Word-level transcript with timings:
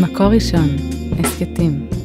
מקור 0.00 0.26
ראשון, 0.26 0.68
הסכתים. 1.18 2.03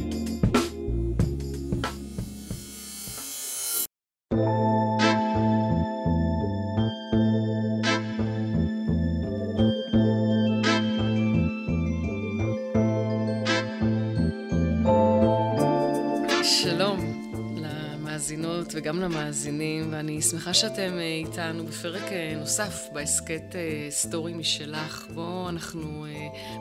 וגם 19.30 19.36
למאזינים, 19.36 19.92
ואני 19.92 20.22
שמחה 20.22 20.54
שאתם 20.54 20.98
אה, 20.98 21.02
איתנו 21.02 21.66
בפרק 21.66 22.02
אה, 22.02 22.34
נוסף 22.38 22.88
בהסכת 22.92 23.42
אה, 23.54 23.86
סטורי 23.90 24.34
משלך, 24.34 25.06
בו 25.14 25.48
אנחנו 25.48 26.06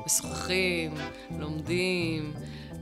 משוחחים, 0.05 0.93
לומדים, 1.39 2.33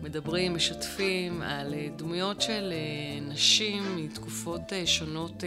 מדברים, 0.01 0.55
משתפים 0.55 1.41
על 1.41 1.73
דמויות 1.95 2.41
של 2.41 2.73
נשים 3.21 3.95
מתקופות 3.95 4.73
שונות 4.85 5.43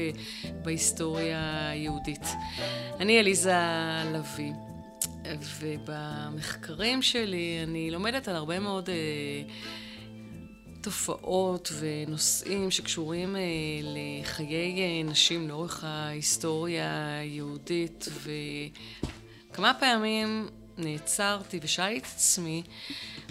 בהיסטוריה 0.63 1.71
היהודית. 1.71 2.27
אני 3.01 3.19
עליזה 3.19 3.55
לביא. 4.15 4.53
ובמחקרים 5.61 7.03
שלי 7.03 7.61
אני 7.63 7.91
לומדת 7.91 8.29
על 8.29 8.37
הרבה 8.37 8.59
מאוד 8.59 8.89
אה, 8.89 8.95
תופעות 10.81 11.73
ונושאים 11.79 12.71
שקשורים 12.71 13.37
אה, 13.37 13.41
לחיי 13.83 14.83
אה, 14.83 15.11
נשים 15.11 15.49
לאורך 15.49 15.85
ההיסטוריה 15.85 17.19
היהודית, 17.19 18.09
וכמה 19.51 19.73
פעמים 19.81 20.49
נעצרתי 20.79 21.61
ושאלתי 21.63 21.99
את 21.99 22.05
עצמי 22.05 22.63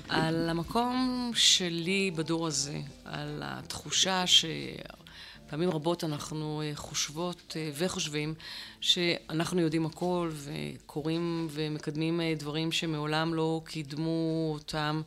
על 0.10 0.50
המקום 0.50 1.32
שלי 1.36 2.12
בדור 2.16 2.48
הזה, 2.48 2.80
על 3.06 3.42
התחושה 3.46 4.24
שפעמים 4.28 5.70
רבות 5.70 6.04
אנחנו 6.04 6.62
אה, 6.62 6.72
חושבות 6.76 7.58
וחושבים 7.74 8.34
שאנחנו 8.82 9.62
יודעים 9.62 9.86
הכל 9.86 10.32
וקוראים 10.34 11.48
ומקדמים 11.52 12.22
דברים 12.38 12.72
שמעולם 12.72 13.34
לא 13.34 13.62
קידמו 13.66 14.52
אותם. 14.54 15.02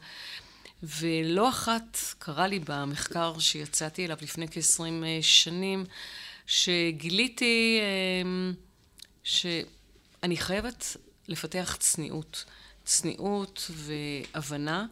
ולא 0.83 1.49
אחת 1.49 1.99
קרה 2.19 2.47
לי 2.47 2.59
במחקר 2.59 3.39
שיצאתי 3.39 4.05
אליו 4.05 4.17
לפני 4.23 4.49
כ-20 4.49 4.83
שנים, 5.21 5.85
שגיליתי 6.47 7.81
אמ, 8.23 8.55
שאני 9.25 10.37
חייבת 10.37 10.97
לפתח 11.29 11.77
צניעות. 11.81 12.45
צניעות 12.85 13.71
והבנה, 13.71 14.87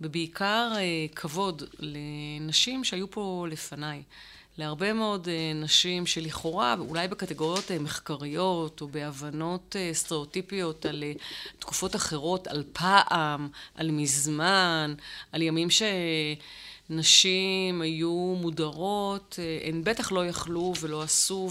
ובעיקר 0.00 0.72
אה, 0.76 1.06
כבוד 1.14 1.62
לנשים 1.78 2.84
שהיו 2.84 3.10
פה 3.10 3.46
לפניי. 3.50 4.02
להרבה 4.60 4.92
מאוד 4.92 5.28
אה, 5.28 5.52
נשים 5.54 6.06
שלכאורה, 6.06 6.74
אולי 6.78 7.08
בקטגוריות 7.08 7.70
אה, 7.70 7.78
מחקריות 7.78 8.80
או 8.80 8.88
בהבנות 8.88 9.76
סטריאוטיפיות 9.92 10.86
על 10.86 11.04
תקופות 11.58 11.96
אחרות, 11.96 12.46
על 12.46 12.64
פעם, 12.72 13.48
על 13.74 13.90
מזמן, 13.90 14.94
על 15.32 15.42
ימים 15.42 15.68
שנשים 16.90 17.82
היו 17.82 18.36
מודרות, 18.40 19.38
הן 19.64 19.84
בטח 19.84 20.12
לא 20.12 20.26
יכלו 20.26 20.72
ולא 20.80 21.02
עשו 21.02 21.50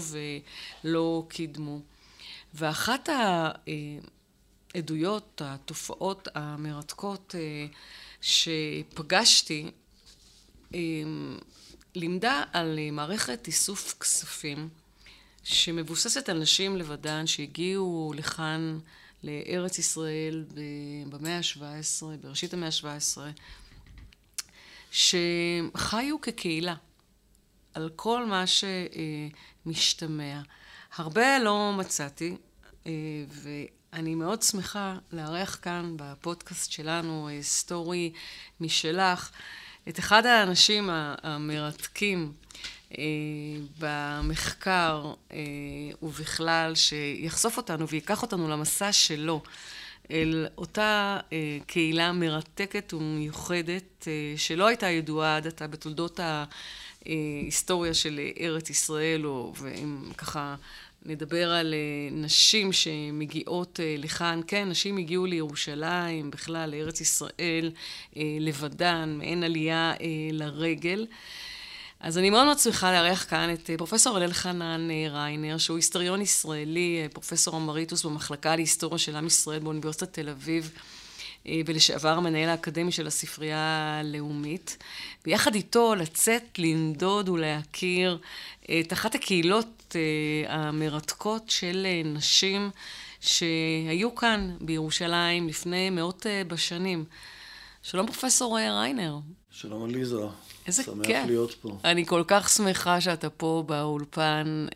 ולא 0.84 1.26
קידמו. 1.28 1.80
ואחת 2.54 3.08
העדויות, 4.74 5.42
התופעות 5.44 6.28
המרתקות 6.34 7.34
שפגשתי, 8.20 9.70
לימדה 11.94 12.42
על 12.52 12.78
מערכת 12.92 13.46
איסוף 13.46 13.94
כספים 14.00 14.68
שמבוססת 15.42 16.28
על 16.28 16.38
נשים 16.38 16.76
לבדן 16.76 17.26
שהגיעו 17.26 18.12
לכאן 18.16 18.78
לארץ 19.22 19.78
ישראל 19.78 20.44
במאה 21.08 21.36
ה-17, 21.38 22.04
בראשית 22.22 22.54
המאה 22.54 22.68
ה-17, 22.68 23.18
שחיו 24.90 26.20
כקהילה 26.22 26.74
על 27.74 27.90
כל 27.96 28.26
מה 28.26 28.44
שמשתמע. 29.66 30.40
הרבה 30.96 31.38
לא 31.38 31.72
מצאתי, 31.78 32.36
ואני 33.28 34.14
מאוד 34.14 34.42
שמחה 34.42 34.98
לארח 35.12 35.58
כאן 35.62 35.94
בפודקאסט 35.96 36.72
שלנו, 36.72 37.28
סטורי 37.40 38.12
משלך, 38.60 39.30
את 39.88 39.98
אחד 39.98 40.26
האנשים 40.26 40.90
המרתקים 41.22 42.32
במחקר 43.78 45.12
ובכלל, 46.02 46.74
שיחשוף 46.74 47.56
אותנו 47.56 47.88
וייקח 47.88 48.22
אותנו 48.22 48.48
למסע 48.48 48.92
שלו 48.92 49.42
אל 50.10 50.46
אותה 50.58 51.18
קהילה 51.66 52.12
מרתקת 52.12 52.94
ומיוחדת 52.94 54.08
שלא 54.36 54.66
הייתה 54.66 54.86
ידועה 54.86 55.36
עד 55.36 55.46
עתה 55.46 55.66
בתולדות 55.66 56.20
ההיסטוריה 57.06 57.94
של 57.94 58.20
ארץ 58.40 58.70
ישראל, 58.70 59.26
או 59.26 59.52
ואם 59.56 60.12
ככה 60.16 60.54
נדבר 61.04 61.50
על 61.50 61.74
נשים 62.12 62.72
שמגיעות 62.72 63.80
לכאן, 63.98 64.40
כן, 64.46 64.68
נשים 64.68 64.96
הגיעו 64.96 65.26
לירושלים, 65.26 66.30
בכלל 66.30 66.70
לארץ 66.70 67.00
ישראל, 67.00 67.70
לבדן, 68.16 69.14
מעין 69.18 69.44
עלייה 69.44 69.92
לרגל. 70.32 71.06
אז 72.00 72.18
אני 72.18 72.30
מאוד 72.30 72.44
מאוד 72.44 72.58
שמחה 72.58 72.92
לארח 72.92 73.26
כאן 73.30 73.52
את 73.52 73.70
פרופסור 73.78 74.16
הלל 74.16 74.32
חנן 74.32 74.88
ריינר, 75.10 75.58
שהוא 75.58 75.76
היסטוריון 75.76 76.20
ישראלי, 76.20 77.08
פרופסור 77.12 77.56
אמריטוס 77.56 78.04
במחלקה 78.04 78.56
להיסטוריה 78.56 78.98
של 78.98 79.16
עם 79.16 79.26
ישראל 79.26 79.58
באוניברסיטת 79.58 80.12
תל 80.12 80.28
אביב, 80.28 80.70
ולשעבר 81.66 82.08
המנהל 82.08 82.48
האקדמי 82.48 82.92
של 82.92 83.06
הספרייה 83.06 83.98
הלאומית. 84.00 84.76
ויחד 85.26 85.54
איתו 85.54 85.94
לצאת, 85.94 86.58
לנדוד 86.58 87.28
ולהכיר 87.28 88.18
את 88.80 88.92
אחת 88.92 89.14
הקהילות 89.14 89.96
המרתקות 90.48 91.50
של 91.50 91.86
נשים 92.04 92.70
שהיו 93.20 94.14
כאן 94.14 94.56
בירושלים 94.60 95.48
לפני 95.48 95.90
מאות 95.90 96.26
בשנים. 96.46 97.04
שלום 97.82 98.06
פרופסור 98.06 98.58
ריינר. 98.58 99.18
שלום 99.50 99.84
עליזה. 99.84 100.16
איזה 100.66 100.82
שמח 100.82 101.06
כיף. 101.06 101.26
להיות 101.26 101.54
פה. 101.60 101.78
אני 101.84 102.06
כל 102.06 102.22
כך 102.26 102.48
שמחה 102.48 103.00
שאתה 103.00 103.30
פה 103.30 103.64
באולפן, 103.66 104.66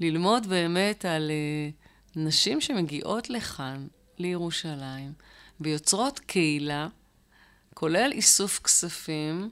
וללמוד 0.00 0.46
באמת 0.46 1.04
על 1.04 1.30
נשים 2.16 2.60
שמגיעות 2.60 3.30
לכאן, 3.30 3.86
לירושלים, 4.18 5.12
ויוצרות 5.60 6.18
קהילה, 6.18 6.88
כולל 7.74 8.10
איסוף 8.12 8.58
כספים, 8.58 9.50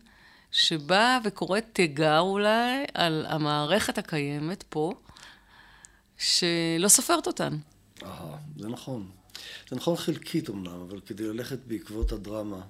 שבאה 0.52 1.18
וקוראת 1.24 1.64
תיגר 1.72 2.18
אולי 2.18 2.84
על 2.94 3.26
המערכת 3.28 3.98
הקיימת 3.98 4.64
פה, 4.68 4.92
שלא 6.18 6.88
סופרת 6.88 7.26
אותן. 7.26 7.58
אהה, 8.02 8.36
זה 8.56 8.68
נכון. 8.68 9.10
זה 9.70 9.76
נכון 9.76 9.96
חלקית 9.96 10.50
אמנם, 10.50 10.80
אבל 10.88 11.00
כדי 11.00 11.28
ללכת 11.28 11.58
בעקבות 11.66 12.12
הדרמה, 12.12 12.60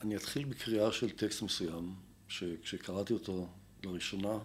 אני 0.00 0.16
אתחיל 0.16 0.44
בקריאה 0.44 0.92
של 0.92 1.10
טקסט 1.10 1.42
מסוים, 1.42 1.94
שכשקראתי 2.28 3.12
אותו 3.12 3.48
לראשונה, 3.84 4.38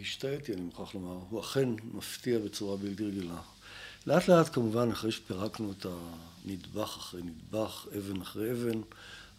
השתאיתי, 0.00 0.52
אני 0.52 0.60
מוכרח 0.60 0.94
לומר. 0.94 1.18
הוא 1.30 1.40
אכן 1.40 1.68
מפתיע 1.92 2.38
בצורה 2.38 2.76
בלתי 2.76 3.04
רגילה. 3.04 3.40
לאט 4.06 4.28
לאט, 4.28 4.54
כמובן, 4.54 4.90
אחרי 4.90 5.12
שפירקנו 5.12 5.72
את 5.72 5.86
הנדבך 6.44 6.96
אחרי 6.96 7.22
נדבך, 7.22 7.86
אבן 7.98 8.20
אחרי 8.20 8.52
אבן, 8.52 8.80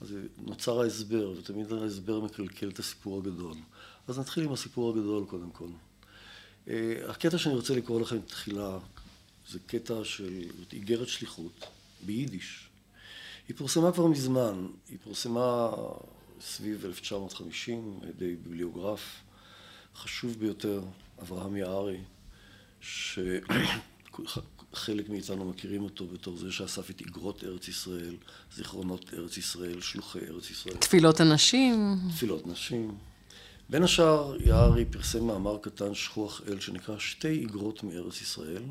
אז 0.02 0.16
נוצר 0.38 0.82
ההסבר, 0.82 1.34
ותמיד 1.38 1.72
ההסבר 1.74 2.20
מקלקל 2.20 2.70
את 2.70 2.80
הסיפור 2.80 3.18
הגדול. 3.18 3.54
אז 4.08 4.20
נתחיל 4.20 4.44
עם 4.44 4.54
הסיפור 4.54 4.90
הגדול 4.90 5.26
קודם 5.26 5.52
כל. 5.52 5.68
הקטע 7.08 7.38
שאני 7.38 7.56
רוצה 7.56 7.76
לקרוא 7.76 8.02
לכם 8.02 8.22
תחילה, 8.22 8.78
זה 9.50 9.60
קטע 9.66 10.04
של 10.04 10.44
איגרת 10.74 11.08
שליחות, 11.08 11.66
ביידיש. 12.06 12.70
היא 13.48 13.58
פורסמה 13.58 13.92
כבר 13.92 14.08
מזמן, 14.08 14.68
היא 14.90 14.98
פורסמה 15.04 15.70
סביב 16.42 16.86
1950 16.86 18.00
על 18.02 18.10
ידי 18.10 18.36
ביבליוגרף 18.36 19.22
חשוב 19.96 20.40
ביותר, 20.40 20.82
אברהם 21.22 21.56
יערי, 21.56 22.00
שחלק 24.26 25.10
מאיתנו 25.10 25.46
מכירים 25.46 25.84
אותו 25.84 26.08
בתור 26.08 26.38
זה 26.38 26.52
שאסף 26.52 26.90
את 26.90 27.02
איגרות 27.02 27.44
ארץ 27.44 27.68
ישראל, 27.68 28.18
זיכרונות 28.56 29.14
ארץ 29.14 29.38
ישראל, 29.38 29.82
שלוחי 29.82 30.20
ארץ 30.20 30.50
ישראל. 30.50 30.76
תפילות 30.76 31.20
הנשים. 31.20 31.98
תפילות 32.16 32.48
נשים. 32.48 32.98
בין 33.70 33.84
השאר, 33.84 34.36
יערי 34.42 34.86
פרסם 34.86 35.24
מאמר 35.28 35.58
קטן 35.62 35.94
שכוח 35.94 36.42
אל 36.48 36.60
שנקרא 36.60 37.00
שתי 37.00 37.28
איגרות 37.28 37.84
מארץ 37.84 38.22
ישראל, 38.22 38.64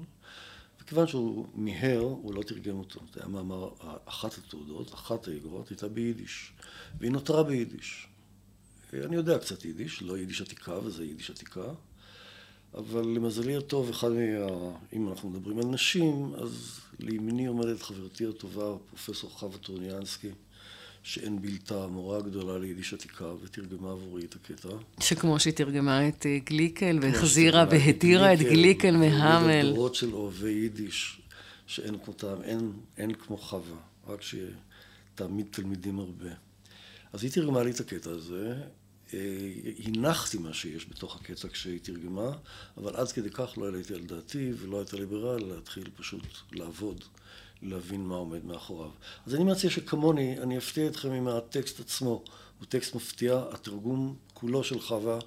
כיוון 0.91 1.07
שהוא 1.07 1.47
מיהר, 1.55 2.01
הוא 2.01 2.35
לא 2.35 2.43
תרגם 2.43 2.79
אותו. 2.79 3.01
זה 3.15 3.21
היה 3.21 3.29
מאמר, 3.29 3.69
אחת 4.05 4.39
התעודות, 4.39 4.95
אחת 4.95 5.29
האגרות, 5.29 5.69
הייתה 5.69 5.89
ביידיש, 5.89 6.53
והיא 6.99 7.13
נותרה 7.13 7.43
ביידיש. 7.43 8.07
אני 8.93 9.17
יודע 9.17 9.39
קצת 9.39 9.65
יידיש, 9.65 10.03
לא 10.03 10.19
יידיש 10.19 10.41
עתיקה, 10.41 10.79
וזה 10.85 11.05
יידיש 11.05 11.31
עתיקה, 11.31 11.73
אבל 12.75 13.03
למזלי 13.03 13.57
הטוב, 13.57 13.91
אחד 13.91 14.09
מה... 14.11 14.71
אם 14.93 15.09
אנחנו 15.09 15.31
מדברים 15.31 15.59
על 15.59 15.65
נשים, 15.65 16.35
אז 16.35 16.81
לימיני 16.99 17.47
עומדת 17.47 17.83
חברתי 17.83 18.27
הטובה, 18.27 18.75
פרופסור 18.91 19.31
חווה 19.31 19.59
טורניאנסקי, 19.59 20.31
שאין 21.03 21.43
בלתה, 21.43 21.87
מורה 21.87 22.21
גדולה 22.21 22.59
ליידיש 22.59 22.95
עתיקה, 22.95 23.25
ותרגמה 23.43 23.91
עבורי 23.91 24.25
את 24.25 24.35
הקטע. 24.35 24.69
שכמו 25.01 25.41
שהיא 25.41 25.55
תרגמה 25.55 26.09
את 26.09 26.27
אה, 26.27 26.39
גליקל, 26.45 26.99
והחזירה 27.03 27.65
והדירה 27.71 28.35
את 28.35 28.39
גליקל 28.39 28.97
מהאמלן. 28.97 29.73
דורות 29.75 29.95
של 29.95 30.15
אוהבי 30.15 30.51
יידיש, 30.51 31.21
שאין 31.67 31.99
כמותם, 32.05 32.43
אין, 32.43 32.73
אין 32.99 33.15
כמו 33.15 33.37
חווה, 33.37 33.77
רק 34.07 34.21
שתעמיד 34.23 35.47
תלמידים 35.51 35.99
הרבה. 35.99 36.31
אז 37.13 37.23
היא 37.23 37.31
תרגמה 37.31 37.63
לי 37.63 37.71
את 37.71 37.81
הקטע 37.81 38.11
הזה, 38.11 38.55
הנחתי 39.85 40.39
מה 40.39 40.53
שיש 40.53 40.87
בתוך 40.91 41.17
הקטע 41.17 41.49
כשהיא 41.49 41.81
תרגמה, 41.83 42.33
אבל 42.77 42.97
עד 42.97 43.12
כדי 43.12 43.31
כך 43.31 43.59
לא 43.59 43.65
העליתי 43.65 43.95
על 43.95 44.01
דעתי 44.01 44.53
ולא 44.61 44.79
הייתה 44.79 44.97
לי 44.97 45.07
ברירה 45.07 45.37
להתחיל 45.37 45.91
פשוט 45.97 46.23
לעבוד, 46.53 47.05
להבין 47.62 48.01
מה 48.01 48.15
עומד 48.15 48.45
מאחוריו. 48.45 48.91
אז 49.27 49.35
אני 49.35 49.45
מציע 49.45 49.71
שכמוני, 49.71 50.39
אני 50.39 50.59
אפתיע 50.59 50.87
אתכם 50.87 51.11
עם 51.11 51.29
הטקסט 51.29 51.81
עצמו. 51.81 52.25
הוא 52.59 52.67
טקסט 52.69 52.95
מפתיע, 52.95 53.45
התרגום 53.51 54.17
כולו 54.35 54.65
של 54.65 54.81
חווה 54.81 55.19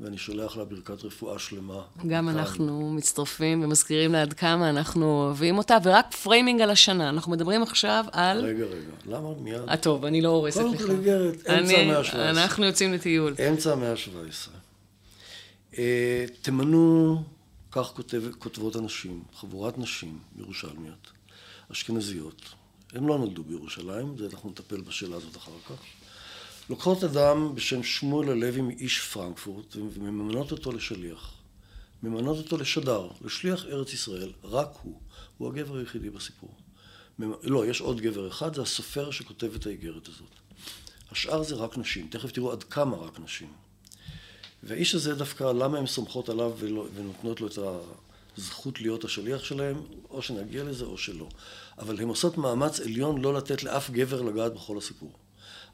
ואני 0.00 0.18
שולח 0.18 0.56
לה 0.56 0.64
ברכת 0.64 1.04
רפואה 1.04 1.38
שלמה. 1.38 1.82
גם 2.06 2.26
כאן. 2.26 2.38
אנחנו 2.38 2.92
מצטרפים 2.92 3.64
ומזכירים 3.64 4.12
לה 4.12 4.22
עד 4.22 4.32
כמה 4.32 4.70
אנחנו 4.70 5.06
אוהבים 5.06 5.58
אותה, 5.58 5.76
ורק 5.84 6.14
פריימינג 6.14 6.60
על 6.60 6.70
השנה. 6.70 7.08
אנחנו 7.08 7.32
מדברים 7.32 7.62
עכשיו 7.62 8.04
על... 8.12 8.44
רגע, 8.44 8.64
רגע, 8.64 8.90
למה 9.06 9.28
מיד? 9.40 9.68
아, 9.68 9.76
טוב, 9.76 10.04
אני 10.04 10.20
לא 10.20 10.28
הורסת 10.28 10.60
לך. 10.60 10.64
קודם 10.64 10.78
כל 10.78 10.90
איגרת, 10.90 11.46
אמצע 11.46 11.78
המאה 11.78 11.98
ה-17. 11.98 12.16
אנחנו 12.16 12.64
יוצאים 12.64 12.92
לטיול. 12.92 13.34
אמצע 13.48 13.72
המאה 13.72 13.92
ה-17. 13.92 14.50
אה, 15.78 16.24
תמנו, 16.42 17.22
כך 17.72 17.86
כותב, 17.86 18.22
כותבות 18.38 18.76
הנשים, 18.76 19.22
חבורת 19.34 19.78
נשים 19.78 20.18
ירושלמיות, 20.36 21.10
אשכנזיות. 21.72 22.42
הם 22.92 23.08
לא 23.08 23.18
נולדו 23.18 23.44
בירושלים, 23.44 24.18
זה 24.18 24.26
אנחנו 24.32 24.50
נטפל 24.50 24.80
בשאלה 24.80 25.16
הזאת 25.16 25.36
אחר 25.36 25.52
כך. 25.68 26.03
לוקחות 26.68 27.04
אדם 27.04 27.54
בשם 27.54 27.82
שמואל 27.82 28.28
הלוי 28.28 28.60
מאיש 28.60 29.00
פרנקפורט 29.00 29.76
וממנות 29.76 30.52
אותו 30.52 30.72
לשליח. 30.72 31.34
ממנות 32.02 32.38
אותו 32.38 32.56
לשדר, 32.56 33.08
לשליח 33.24 33.64
ארץ 33.64 33.92
ישראל, 33.92 34.32
רק 34.44 34.68
הוא. 34.82 35.00
הוא 35.38 35.48
הגבר 35.48 35.76
היחידי 35.76 36.10
בסיפור. 36.10 36.50
לא, 37.42 37.66
יש 37.66 37.80
עוד 37.80 38.00
גבר 38.00 38.28
אחד, 38.28 38.54
זה 38.54 38.62
הסופר 38.62 39.10
שכותב 39.10 39.54
את 39.54 39.66
האיגרת 39.66 40.08
הזאת. 40.08 40.30
השאר 41.10 41.42
זה 41.42 41.54
רק 41.54 41.78
נשים, 41.78 42.08
תכף 42.10 42.32
תראו 42.32 42.52
עד 42.52 42.62
כמה 42.62 42.96
רק 42.96 43.20
נשים. 43.20 43.52
והאיש 44.62 44.94
הזה 44.94 45.14
דווקא, 45.14 45.44
למה 45.44 45.78
הן 45.78 45.86
סומכות 45.86 46.28
עליו 46.28 46.52
ולא, 46.58 46.86
ונותנות 46.94 47.40
לו 47.40 47.46
את 47.46 47.58
הזכות 48.38 48.80
להיות 48.80 49.04
השליח 49.04 49.44
שלהם, 49.44 49.82
או 50.10 50.22
שנגיע 50.22 50.64
לזה 50.64 50.84
או 50.84 50.98
שלא. 50.98 51.28
אבל 51.78 52.00
הן 52.00 52.08
עושות 52.08 52.38
מאמץ 52.38 52.80
עליון 52.80 53.20
לא 53.20 53.34
לתת 53.34 53.62
לאף 53.62 53.90
גבר 53.90 54.22
לגעת 54.22 54.54
בכל 54.54 54.78
הסיפור. 54.78 55.12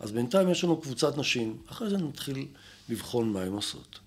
אז 0.01 0.13
בינתיים 0.13 0.49
יש 0.49 0.65
לנו 0.65 0.81
קבוצת 0.81 1.19
נשים, 1.19 1.57
אחרי 1.67 1.91
זה 1.91 1.99
נתחיל 1.99 2.47
לבחון 2.89 3.33
מה 3.33 3.43
הן 3.43 3.53
עושות. 3.53 3.99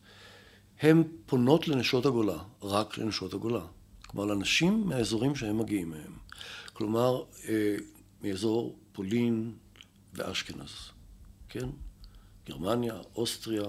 הן 0.81 1.03
פונות 1.25 1.67
לנשות 1.67 2.05
הגולה, 2.05 2.37
רק 2.61 2.97
לנשות 2.97 3.33
הגולה. 3.33 3.65
כלומר, 4.07 4.33
לנשים 4.33 4.87
מהאזורים 4.87 5.35
שהם 5.35 5.57
מגיעים 5.57 5.89
מהם. 5.89 6.13
כלומר, 6.73 7.23
אה, 7.49 7.75
מאזור 8.21 8.75
פולין 8.91 9.53
ואשכנז, 10.13 10.69
כן? 11.49 11.69
גרמניה, 12.47 12.93
אוסטריה, 13.15 13.65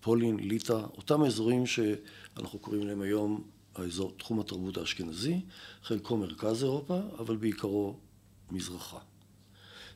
פולין, 0.00 0.36
ליטא, 0.38 0.80
אותם 0.96 1.24
אזורים 1.24 1.66
שאנחנו 1.66 2.58
קוראים 2.58 2.86
להם 2.86 3.02
היום 3.02 3.44
האזור, 3.74 4.12
תחום 4.16 4.40
התרבות 4.40 4.76
האשכנזי, 4.76 5.40
חלקו 5.82 6.16
מרכז 6.16 6.62
אירופה, 6.62 7.00
אבל 7.18 7.36
בעיקרו 7.36 7.96
מזרחה. 8.50 8.98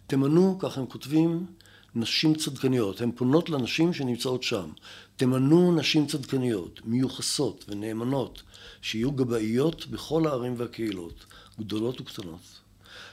תמנו, 0.07 0.59
כך 0.59 0.79
הם 0.79 0.87
כותבים, 0.87 1.47
נשים 1.95 2.35
צדקניות. 2.35 3.01
הן 3.01 3.11
פונות 3.15 3.51
לנשים 3.51 3.93
שנמצאות 3.93 4.43
שם. 4.43 4.71
תמנו 5.17 5.77
נשים 5.77 6.07
צדקניות, 6.07 6.81
מיוחסות 6.85 7.65
ונאמנות, 7.69 8.43
שיהיו 8.83 9.13
גבאיות 9.13 9.87
בכל 9.87 10.27
הערים 10.27 10.55
והקהילות, 10.57 11.25
גדולות 11.61 12.01
וקטנות. 12.01 12.61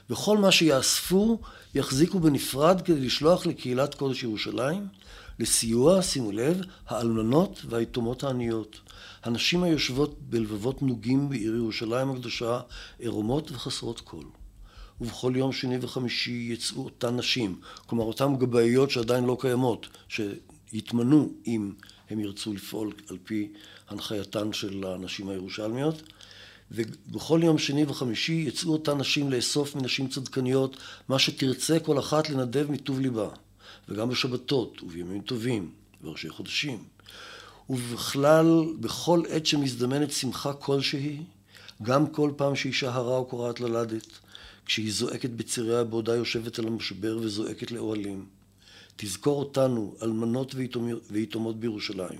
וכל 0.10 0.38
מה 0.38 0.52
שיאספו 0.52 1.40
יחזיקו 1.76 2.20
בנפרד 2.20 2.82
כדי 2.82 3.00
לשלוח 3.00 3.46
לקהילת 3.46 3.96
קודש 3.96 4.24
ירושלים 4.24 4.88
לסיוע, 5.40 6.02
שימו 6.02 6.32
לב, 6.32 6.62
האלמנות 6.88 7.62
והיתומות 7.70 8.24
העניות. 8.24 8.80
הנשים 9.24 9.64
היושבות 9.64 10.18
בלבבות 10.22 10.82
נוגים 10.82 11.30
בעיר 11.30 11.56
ירושלים 11.56 12.12
הקדושה, 12.12 12.60
עירומות 13.00 13.52
וחסרות 13.52 14.02
כל. 14.02 14.24
ובכל 15.02 15.34
יום 15.36 15.52
שני 15.52 15.78
וחמישי 15.82 16.48
יצאו 16.52 16.84
אותן 16.84 17.18
נשים, 17.18 17.60
כלומר 17.86 18.04
אותן 18.04 18.36
גבאיות 18.36 18.92
שעדיין 18.92 19.24
לא 19.24 19.38
קיימות, 19.40 19.88
שיתמנו 20.10 21.34
אם 21.48 21.72
הם 22.10 22.20
ירצו 22.20 22.54
לפעול 22.54 22.94
על 23.10 23.18
פי 23.24 23.48
הנחייתן 23.90 24.54
של 24.54 24.84
הנשים 24.88 25.30
הירושלמיות. 25.30 26.02
ובכל 26.72 27.40
יום 27.44 27.58
שני 27.58 27.86
וחמישי 27.86 28.44
יצאו 28.48 28.72
אותן 28.72 28.98
נשים 28.98 29.32
לאסוף 29.32 29.76
מנשים 29.76 30.08
צדקניות 30.08 30.78
מה 31.10 31.20
שתרצה 31.20 31.80
כל 31.80 32.00
אחת 32.00 32.30
לנדב 32.30 32.72
מטוב 32.72 33.00
ליבה. 33.00 33.30
וגם 33.90 34.10
בשבתות 34.10 34.84
ובימים 34.84 35.22
טובים 35.22 35.72
וראשי 36.04 36.30
חודשים. 36.30 36.84
ובכלל, 37.70 38.66
בכל 38.80 39.22
עת 39.30 39.46
שמזדמנת 39.46 40.12
שמחה 40.12 40.54
כלשהי, 40.54 41.18
גם 41.82 42.08
כל 42.08 42.32
פעם 42.36 42.56
שאישה 42.56 42.94
הרה 42.94 43.18
או 43.18 43.26
קורעת 43.26 43.60
ללדת, 43.60 44.08
כשהיא 44.66 44.94
זועקת 44.94 45.30
בציריה 45.30 45.84
בעודה 45.84 46.16
יושבת 46.16 46.60
על 46.60 46.68
המשבר 46.68 47.18
וזועקת 47.22 47.72
לאוהלים. 47.72 48.26
תזכור 48.96 49.40
אותנו, 49.40 49.96
אלמנות 50.02 50.56
ויתומות 51.12 51.60
בירושלים, 51.60 52.20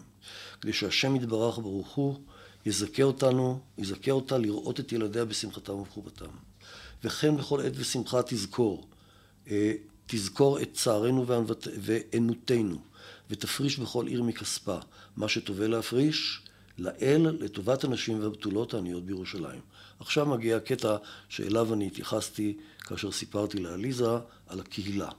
כדי 0.62 0.74
שהשם 0.74 1.16
יתברך 1.16 1.58
ברוך 1.60 1.90
הוא 1.90 2.20
יזכה 2.66 3.04
אותנו, 3.04 3.60
יזכה 3.78 4.12
אותה 4.12 4.38
לראות 4.38 4.80
את 4.80 4.92
ילדיה 4.92 5.26
בשמחתם 5.26 5.74
ובחובתם. 5.74 6.30
וכן 7.04 7.38
בכל 7.38 7.62
עת 7.62 7.74
ושמחה 7.76 8.22
תזכור, 8.22 8.88
אה, 9.52 9.74
תזכור 10.08 10.62
את 10.62 10.74
צערנו 10.74 11.26
וענותנו, 11.82 12.78
ותפריש 13.30 13.80
בכל 13.80 14.08
עיר 14.08 14.24
מכספה, 14.24 14.78
מה 15.18 15.30
שטובה 15.30 15.68
להפריש, 15.68 16.42
לאל, 16.78 17.38
לטובת 17.40 17.84
הנשים 17.84 18.24
והבתולות 18.24 18.74
העניות 18.74 19.06
בירושלים. 19.06 19.62
עכשיו 20.00 20.26
מגיע 20.26 20.58
הקטע 20.58 20.96
שאליו 21.30 21.74
אני 21.74 21.88
התייחסתי 21.88 22.58
כאשר 22.80 23.12
סיפרתי 23.12 23.60
לעליזה 23.60 24.10
על 24.48 24.60
הקהילה. 24.60 25.10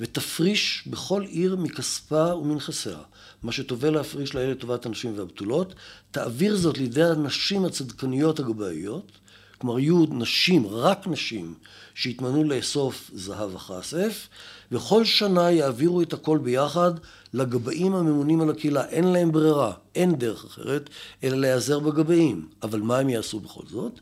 ותפריש 0.00 0.84
בכל 0.86 1.22
עיר 1.22 1.56
מכספה 1.56 2.34
ומנכסיה, 2.34 2.98
מה 3.42 3.52
שטובה 3.52 3.90
להפריש 3.90 4.34
לאלה 4.34 4.50
לטובת 4.52 4.86
הנשים 4.86 5.18
והבתולות, 5.18 5.74
תעביר 6.10 6.56
זאת 6.56 6.78
לידי 6.78 7.04
הנשים 7.04 7.64
הצדקניות 7.64 8.40
הגבאיות, 8.40 9.12
כלומר 9.58 9.78
יהיו 9.78 10.04
נשים, 10.10 10.66
רק 10.66 11.06
נשים, 11.06 11.54
שיתמנו 12.00 12.44
לאסוף 12.44 13.10
זהב 13.14 13.54
וכסף, 13.54 14.28
וכל 14.72 15.04
שנה 15.04 15.50
יעבירו 15.50 16.02
את 16.02 16.12
הכל 16.12 16.38
ביחד 16.38 16.90
לגבאים 17.34 17.94
הממונים 17.94 18.40
על 18.40 18.50
הקהילה. 18.50 18.84
אין 18.84 19.04
להם 19.04 19.32
ברירה, 19.32 19.72
אין 19.94 20.14
דרך 20.14 20.44
אחרת, 20.44 20.90
אלא 21.24 21.36
להיעזר 21.36 21.78
בגבאים. 21.78 22.48
אבל 22.62 22.80
מה 22.80 22.98
הם 22.98 23.08
יעשו 23.08 23.40
בכל 23.40 23.62
זאת? 23.70 23.92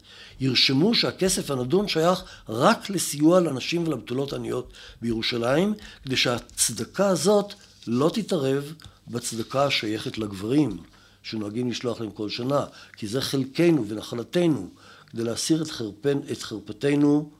ירשמו 0.41 0.95
שהכסף 0.95 1.50
הנדון 1.50 1.88
שייך 1.88 2.25
רק 2.49 2.91
לסיוע 2.91 3.41
לנשים 3.41 3.87
ולבתולות 3.87 4.33
עניות 4.33 4.73
בירושלים, 5.03 5.75
כדי 6.05 6.17
שהצדקה 6.17 7.09
הזאת 7.09 7.55
לא 7.87 8.11
תתערב 8.15 8.73
בצדקה 9.09 9.65
השייכת 9.65 10.19
לגברים, 10.19 10.76
שנוהגים 11.23 11.71
לשלוח 11.71 12.00
להם 12.00 12.11
כל 12.11 12.29
שנה, 12.29 12.65
כי 12.97 13.07
זה 13.07 13.21
חלקנו 13.21 13.88
ונחלתנו, 13.88 14.69
כדי 15.07 15.25
להסיר 15.25 15.62
את, 15.62 15.71
חרפן, 15.71 16.19
את 16.33 16.43
חרפתנו 16.43 17.31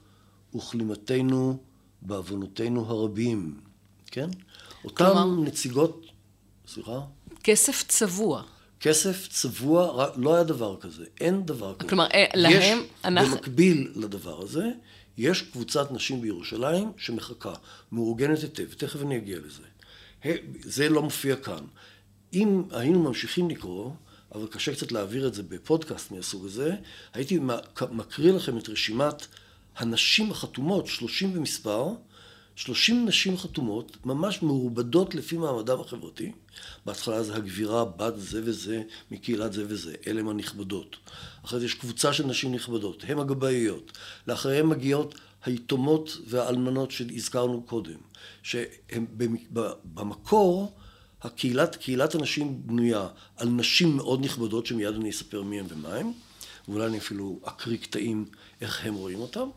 וכלימתנו 0.56 1.58
בעוונותינו 2.02 2.86
הרבים, 2.86 3.60
כן? 4.06 4.28
אותן 4.84 5.04
כלומר, 5.04 5.44
נציגות, 5.44 6.06
סליחה? 6.68 7.00
כסף 7.44 7.84
צבוע. 7.88 8.42
כסף 8.80 9.28
צבוע, 9.28 10.06
לא 10.16 10.34
היה 10.34 10.44
דבר 10.44 10.76
כזה, 10.80 11.04
אין 11.20 11.46
דבר 11.46 11.75
כזה. 11.75 11.88
כלומר, 11.88 12.06
אה, 12.06 12.25
להם, 12.34 12.78
יש, 12.78 12.88
אנחנו... 13.04 13.36
במקביל 13.36 13.92
לדבר 13.94 14.42
הזה, 14.42 14.64
יש 15.16 15.42
קבוצת 15.42 15.92
נשים 15.92 16.20
בירושלים 16.20 16.92
שמחכה, 16.96 17.54
מאורגנת 17.92 18.42
היטב, 18.42 18.72
תכף 18.72 19.02
אני 19.02 19.16
אגיע 19.16 19.38
לזה. 19.38 19.62
זה 20.60 20.88
לא 20.88 21.02
מופיע 21.02 21.36
כאן. 21.36 21.64
אם 22.32 22.62
היינו 22.70 23.02
ממשיכים 23.02 23.50
לקרוא, 23.50 23.90
אבל 24.34 24.46
קשה 24.46 24.75
קצת 24.75 24.92
להעביר 24.92 25.28
את 25.28 25.34
זה 25.34 25.42
בפודקאסט 25.42 26.10
מהסוג 26.10 26.44
הזה, 26.44 26.75
הייתי 27.12 27.38
מקריא 27.90 28.32
לכם 28.32 28.58
את 28.58 28.68
רשימת 28.68 29.26
הנשים 29.76 30.30
החתומות, 30.30 30.87
30 30.87 31.35
במספר, 31.35 31.88
30 32.56 33.06
נשים 33.06 33.38
חתומות, 33.38 33.97
ממש 34.04 34.42
מעובדות 34.42 35.14
לפי 35.14 35.37
מעמדם 35.37 35.80
החברתי. 35.80 36.33
בהתחלה 36.87 37.23
זה 37.23 37.37
הגבירה, 37.37 37.85
בת 37.85 38.14
זה 38.16 38.40
וזה, 38.45 38.83
מקהילת 39.11 39.52
זה 39.52 39.64
וזה, 39.68 39.95
אלה 40.06 40.21
הם 40.21 40.28
הנכבדות. 40.28 40.97
אחרי 41.45 41.61
זה 41.61 41.66
יש 41.66 41.75
קבוצה 41.75 42.12
של 42.12 42.26
נשים 42.26 42.54
נכבדות, 42.54 43.04
הן 43.09 43.18
הגבאיות. 43.18 43.92
לאחריהן 44.26 44.66
מגיעות 44.66 45.14
היתומות 45.45 46.16
והאלמנות 46.26 46.90
שהזכרנו 46.90 47.62
קודם, 47.62 47.99
שהן 48.42 49.06
במקור, 49.85 50.73
הקהילת, 51.23 51.76
קהילת 51.76 52.14
הנשים 52.14 52.66
בנויה 52.66 53.09
על 53.37 53.49
נשים 53.49 53.97
מאוד 53.97 54.25
נכבדות, 54.25 54.66
שמיד 54.66 54.95
אני 54.95 55.11
אספר 55.11 55.42
מי 55.42 55.61
הן 55.61 55.66
ומה 55.68 55.95
הן, 55.95 56.12
ואולי 56.68 56.87
אני 56.87 56.99
אפילו 56.99 57.40
אקריא 57.45 57.78
קטעים 57.78 58.25
איך 58.61 58.87
הם 58.87 58.95
רואים 58.95 59.18
אותם. 59.18 59.49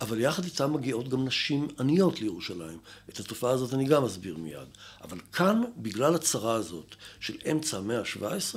אבל 0.00 0.20
יחד 0.20 0.44
איתם 0.44 0.72
מגיעות 0.72 1.08
גם 1.08 1.24
נשים 1.24 1.68
עניות 1.80 2.20
לירושלים. 2.20 2.78
את 3.08 3.20
התופעה 3.20 3.50
הזאת 3.50 3.74
אני 3.74 3.84
גם 3.84 4.04
אסביר 4.04 4.36
מיד. 4.36 4.68
אבל 5.02 5.18
כאן, 5.32 5.62
בגלל 5.76 6.14
הצרה 6.14 6.54
הזאת 6.54 6.94
של 7.20 7.34
אמצע 7.50 7.78
המאה 7.78 7.98
ה-17, 7.98 8.56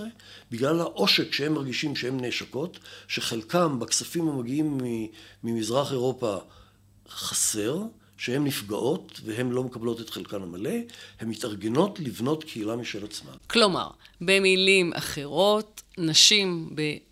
בגלל 0.52 0.80
העושק 0.80 1.34
שהם 1.34 1.54
מרגישים 1.54 1.96
שהן 1.96 2.20
נעשקות, 2.20 2.80
שחלקם 3.08 3.80
בכספים 3.80 4.28
המגיעים 4.28 4.78
ממזרח 5.44 5.92
אירופה 5.92 6.38
חסר, 7.10 7.82
שהן 8.18 8.44
נפגעות 8.44 9.22
והן 9.26 9.50
לא 9.50 9.64
מקבלות 9.64 10.02
את 10.02 10.10
חלקן 10.10 10.42
המלא, 10.42 10.72
הן 11.20 11.30
מתארגנות 11.30 12.00
לבנות 12.00 12.44
קהילה 12.44 12.76
משל 12.76 13.06
עצמן. 13.06 13.34
כלומר, 13.48 13.88
במילים 14.22 14.94
אחרות, 14.94 15.83
נשים 15.98 16.70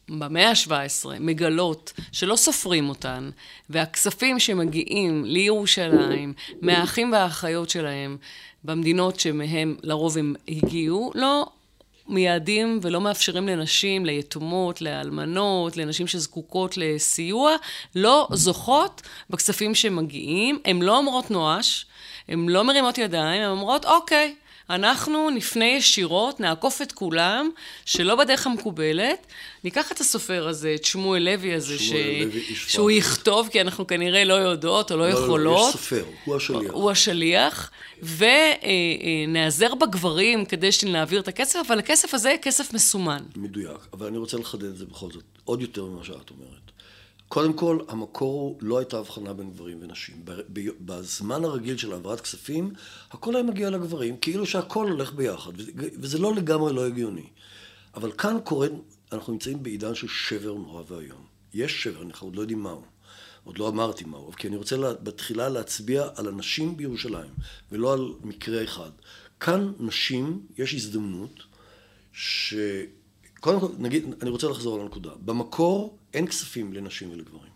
במאה 0.09 0.49
ה-17 0.49 1.05
מגלות 1.19 1.93
שלא 2.11 2.35
סופרים 2.35 2.89
אותן, 2.89 3.29
והכספים 3.69 4.39
שמגיעים 4.39 5.25
לירושלים 5.25 6.33
מהאחים 6.61 7.11
והאחיות 7.11 7.69
שלהם 7.69 8.17
במדינות 8.63 9.19
שמהם 9.19 9.75
לרוב 9.83 10.17
הם 10.17 10.35
הגיעו, 10.47 11.11
לא 11.15 11.47
מייעדים 12.07 12.79
ולא 12.81 13.01
מאפשרים 13.01 13.47
לנשים, 13.47 14.05
ליתומות, 14.05 14.81
לאלמנות, 14.81 15.77
לנשים 15.77 16.07
שזקוקות 16.07 16.77
לסיוע, 16.77 17.55
לא 17.95 18.27
זוכות 18.31 19.01
בכספים 19.29 19.75
שמגיעים. 19.75 20.59
הן 20.65 20.81
לא 20.81 20.97
אומרות 20.97 21.31
נואש, 21.31 21.85
הן 22.27 22.49
לא 22.49 22.63
מרימות 22.63 22.97
ידיים, 22.97 23.41
הן 23.41 23.49
אומרות, 23.49 23.85
אוקיי, 23.85 24.35
אנחנו 24.75 25.29
נפנה 25.29 25.65
ישירות, 25.65 26.39
נעקוף 26.39 26.81
את 26.81 26.91
כולם, 26.91 27.49
שלא 27.85 28.15
בדרך 28.15 28.47
המקובלת. 28.47 29.27
ניקח 29.63 29.91
את 29.91 29.99
הסופר 29.99 30.47
הזה, 30.47 30.75
את 30.75 30.85
שמואל 30.85 31.23
לוי 31.23 31.53
הזה, 31.53 31.79
ש... 31.79 31.91
לוי, 31.91 32.55
שהוא 32.55 32.91
יכתוב, 32.91 33.49
כי 33.51 33.61
אנחנו 33.61 33.87
כנראה 33.87 34.23
לא 34.23 34.33
יודעות 34.33 34.91
או 34.91 34.97
לא, 34.97 35.09
לא, 35.09 35.13
לא 35.13 35.19
יכולות. 35.19 35.59
לא, 35.59 35.67
יש 35.67 35.71
סופר, 35.71 36.03
הוא 36.25 36.35
השליח. 36.35 36.71
הוא 36.71 36.91
השליח, 36.91 37.71
ונעזר 39.27 39.75
בגברים 39.75 40.45
כדי 40.45 40.71
שנעביר 40.71 41.19
את 41.19 41.27
הכסף, 41.27 41.59
אבל 41.67 41.79
הכסף 41.79 42.13
הזה 42.13 42.35
כסף 42.41 42.73
מסומן. 42.73 43.23
מדויק, 43.35 43.87
אבל 43.93 44.07
אני 44.07 44.17
רוצה 44.17 44.37
לחדד 44.37 44.63
את 44.63 44.77
זה 44.77 44.85
בכל 44.85 45.11
זאת, 45.11 45.23
עוד 45.45 45.61
יותר 45.61 45.85
ממה 45.85 46.03
שאת 46.03 46.29
אומרת. 46.29 46.70
קודם 47.31 47.53
כל, 47.53 47.79
המקור 47.87 48.41
הוא, 48.41 48.57
לא 48.61 48.77
הייתה 48.77 48.99
הבחנה 48.99 49.33
בין 49.33 49.51
גברים 49.51 49.77
ונשים. 49.81 50.15
בזמן 50.79 51.43
הרגיל 51.43 51.77
של 51.77 51.93
העברת 51.93 52.21
כספים, 52.21 52.73
הכל 53.11 53.35
היה 53.35 53.43
מגיע 53.43 53.69
לגברים, 53.69 54.17
כאילו 54.17 54.45
שהכל 54.45 54.89
הולך 54.89 55.13
ביחד, 55.13 55.51
וזה 55.75 56.19
לא 56.19 56.35
לגמרי 56.35 56.73
לא 56.73 56.85
הגיוני. 56.85 57.27
אבל 57.95 58.11
כאן 58.11 58.37
קורה, 58.43 58.67
אנחנו 59.11 59.33
נמצאים 59.33 59.63
בעידן 59.63 59.95
של 59.95 60.07
שבר 60.07 60.53
נורא 60.53 60.83
ואיום. 60.87 61.25
יש 61.53 61.83
שבר, 61.83 62.01
אנחנו 62.01 62.27
עוד 62.27 62.35
לא 62.35 62.41
יודעים 62.41 62.63
מהו. 62.63 62.81
עוד 63.43 63.57
לא 63.57 63.67
אמרתי 63.67 64.03
מהו, 64.03 64.31
כי 64.31 64.47
אני 64.47 64.55
רוצה 64.55 64.77
לה, 64.77 64.93
בתחילה 64.93 65.49
להצביע 65.49 66.07
על 66.15 66.27
הנשים 66.27 66.77
בירושלים, 66.77 67.31
ולא 67.71 67.93
על 67.93 68.13
מקרה 68.23 68.63
אחד. 68.63 68.91
כאן 69.39 69.71
נשים, 69.79 70.45
יש 70.57 70.73
הזדמנות, 70.73 71.43
ש... 72.13 72.53
קודם 73.41 73.59
כל, 73.59 73.67
נגיד, 73.79 74.05
אני 74.21 74.29
רוצה 74.29 74.47
לחזור 74.47 74.75
על 74.75 74.81
הנקודה. 74.81 75.09
במקור 75.25 75.97
אין 76.13 76.27
כספים 76.27 76.73
לנשים 76.73 77.11
ולגברים. 77.11 77.51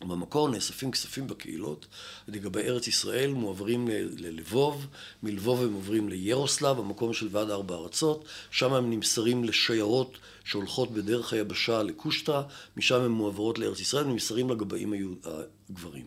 במקור 0.00 0.48
נאספים 0.48 0.90
כספים 0.90 1.26
בקהילות, 1.26 1.86
לגבי 2.28 2.60
ארץ 2.60 2.86
ישראל 2.86 3.32
מועברים 3.32 3.88
ללבוב, 4.18 4.86
מלבוב 5.22 5.62
הם 5.62 5.72
עוברים 5.72 6.08
לירוסלב, 6.08 6.78
המקום 6.78 7.12
של 7.12 7.28
ועד 7.30 7.50
ארבע 7.50 7.74
ארצות, 7.74 8.24
שם 8.50 8.72
הם 8.72 8.90
נמסרים 8.90 9.44
לשיירות 9.44 10.18
שהולכות 10.44 10.90
בדרך 10.90 11.32
היבשה 11.32 11.82
לקושטא, 11.82 12.42
משם 12.76 13.00
הם 13.00 13.12
מועברות 13.12 13.58
לארץ 13.58 13.80
ישראל 13.80 14.04
ונמסרים 14.06 14.50
לגבאים 14.50 14.92
הגברים. 15.24 16.06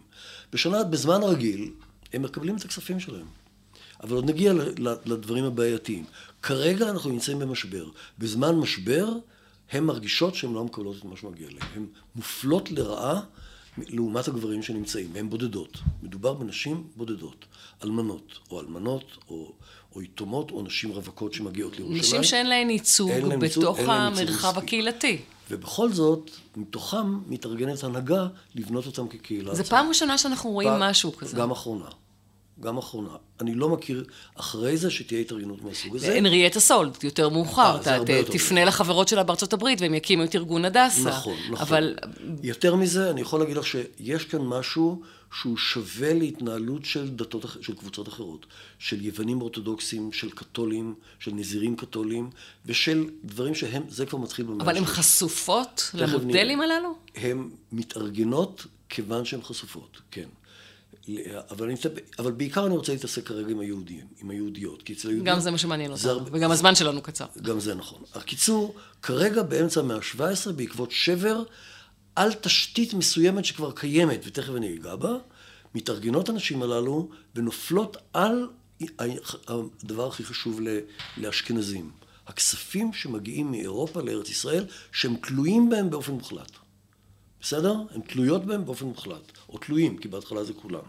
בשנה, 0.54 0.84
בזמן 0.84 1.24
רגיל, 1.24 1.72
הם 2.14 2.22
מקבלים 2.22 2.56
את 2.56 2.66
הכספים 2.66 3.00
שלהם. 3.00 3.45
אבל 4.06 4.16
עוד 4.16 4.30
נגיע 4.30 4.54
לדברים 5.06 5.44
הבעייתיים. 5.44 6.06
כרגע 6.42 6.90
אנחנו 6.90 7.10
נמצאים 7.10 7.40
במשבר. 7.40 7.86
בזמן 8.20 8.56
משבר, 8.56 9.10
הן 9.72 9.84
מרגישות 9.84 10.36
שהן 10.36 10.54
לא 10.54 10.64
מקבלות 10.64 10.98
את 10.98 11.06
מה 11.06 11.18
שמגיע 11.18 11.48
להן. 11.48 11.68
הן 11.76 11.86
מופלות 12.16 12.72
לרעה 12.72 13.22
לעומת 13.78 14.28
הגברים 14.28 14.64
שנמצאים, 14.64 15.10
והן 15.14 15.30
בודדות. 15.30 15.78
מדובר 16.04 16.34
בנשים 16.34 16.84
בודדות. 16.96 17.46
אלמנות, 17.84 18.40
או 18.52 18.60
אלמנות, 18.60 19.04
או, 19.30 19.52
או 19.96 20.02
יתומות, 20.02 20.52
או 20.52 20.62
נשים 20.62 20.92
רווקות 20.92 21.34
שמגיעות 21.34 21.78
לירושלים. 21.78 22.02
נשים 22.02 22.24
שאין 22.24 22.50
להן 22.50 22.70
ייצוג 22.70 23.12
בתוך 23.40 23.80
ייצוג, 23.80 23.90
המרחב 23.90 24.58
הקהילתי. 24.58 25.22
ובכל 25.52 25.92
זאת, 25.92 26.32
מתוכם 26.56 27.20
מתארגנת 27.28 27.84
הנהגה 27.84 28.28
לבנות 28.56 28.86
אותם 28.86 29.08
כקהילה. 29.08 29.56
זו 29.56 29.64
פעם 29.64 29.88
ראשונה 29.88 30.18
שאנחנו 30.18 30.50
רואים 30.50 30.70
פעם, 30.70 30.84
משהו 30.84 31.18
כזה. 31.18 31.38
גם 31.38 31.52
אחרונה. 31.52 31.86
גם 32.60 32.78
אחרונה. 32.78 33.10
אני 33.42 33.56
לא 33.56 33.70
מכיר 33.70 34.06
אחרי 34.36 34.78
זה 34.78 34.90
שתהיה 34.90 35.22
התארגנות 35.22 35.62
מהסוג 35.62 35.96
הזה. 35.96 36.18
הנריאטה 36.18 36.60
סולד, 36.60 36.98
יותר 37.04 37.30
מאוחר. 37.30 37.82
אתה 37.82 37.98
תפנה 38.32 38.66
לחברות 38.66 39.08
שלה 39.08 39.24
בארצות 39.24 39.54
הברית 39.54 39.82
והם 39.82 39.94
יקימו 39.94 40.24
את 40.24 40.36
ארגון 40.36 40.66
הדסה. 40.66 41.10
נכון, 41.10 41.38
נכון. 41.52 41.58
אבל... 41.58 41.96
יותר 42.44 42.76
מזה, 42.76 43.10
אני 43.10 43.22
יכול 43.22 43.40
להגיד 43.40 43.58
לך 43.58 43.66
שיש 43.66 44.26
כאן 44.26 44.42
משהו 44.42 45.02
שהוא 45.34 45.58
שווה 45.58 46.14
להתנהלות 46.14 46.86
של 46.86 47.10
דתות, 47.10 47.46
של 47.62 47.76
קבוצות 47.76 48.08
אחרות. 48.08 48.46
של 48.80 49.06
יוונים 49.06 49.42
אורתודוקסים, 49.42 50.12
של 50.12 50.30
קתולים, 50.30 50.96
של 51.20 51.32
נזירים 51.32 51.76
קתולים, 51.76 52.30
ושל 52.66 53.10
דברים 53.24 53.56
שהם, 53.56 53.84
זה 53.90 54.06
כבר 54.06 54.20
מתחיל 54.20 54.46
במאה 54.46 54.66
אבל 54.66 54.78
הן 54.78 54.86
חשופות 54.86 55.92
למודלים 55.94 56.62
הללו? 56.62 56.96
הן 57.16 57.50
מתארגנות 57.72 58.66
כיוון 58.90 59.26
שהן 59.26 59.42
חשופות, 59.42 60.02
כן. 60.12 60.28
אבל, 61.52 61.68
אני, 61.68 61.76
אבל 62.20 62.32
בעיקר 62.32 62.66
אני 62.66 62.76
רוצה 62.76 62.92
להתעסק 62.94 63.28
כרגע 63.28 63.52
עם 63.52 63.60
היהודים, 63.60 64.06
עם 64.22 64.30
היהודיות, 64.30 64.82
כי 64.82 64.94
אצל 64.94 65.08
היהודים... 65.08 65.34
גם 65.34 65.40
זה 65.40 65.52
מה 65.52 65.58
שמעניין 65.58 65.92
אותנו, 65.92 66.10
הרבה... 66.10 66.30
וגם 66.34 66.52
הזמן 66.52 66.76
שלנו 66.76 67.02
קצר. 67.02 67.26
גם 67.42 67.60
זה 67.60 67.76
נכון. 67.76 68.02
הקיצור, 68.16 68.76
כרגע 69.02 69.44
באמצע 69.44 69.80
המאה 69.80 69.98
ה-17, 69.98 70.52
בעקבות 70.52 70.92
שבר, 70.92 71.44
על 72.16 72.34
תשתית 72.34 72.94
מסוימת 72.94 73.46
שכבר 73.46 73.72
קיימת, 73.72 74.22
ותכף 74.26 74.54
אני 74.56 74.76
אגע 74.76 74.96
בה, 74.96 75.18
מתארגנות 75.76 76.30
הנשים 76.30 76.64
הללו 76.64 77.10
ונופלות 77.36 77.98
על 78.14 78.48
הדבר 79.48 80.08
הכי 80.08 80.24
חשוב 80.24 80.60
לאשכנזים. 81.18 81.92
הכספים 82.28 82.94
שמגיעים 82.94 83.52
מאירופה 83.52 84.02
לארץ 84.02 84.30
ישראל, 84.30 84.66
שהם 84.92 85.16
תלויים 85.16 85.70
בהם 85.70 85.90
באופן 85.90 86.12
מוחלט. 86.12 86.52
בסדר? 87.42 87.76
הן 87.92 88.02
תלויות 88.02 88.46
בהם 88.46 88.66
באופן 88.66 88.86
מוחלט, 88.86 89.32
או 89.50 89.58
תלויים, 89.58 89.98
כי 89.98 90.08
בהתחלה 90.08 90.44
זה 90.44 90.54
כולם. 90.54 90.84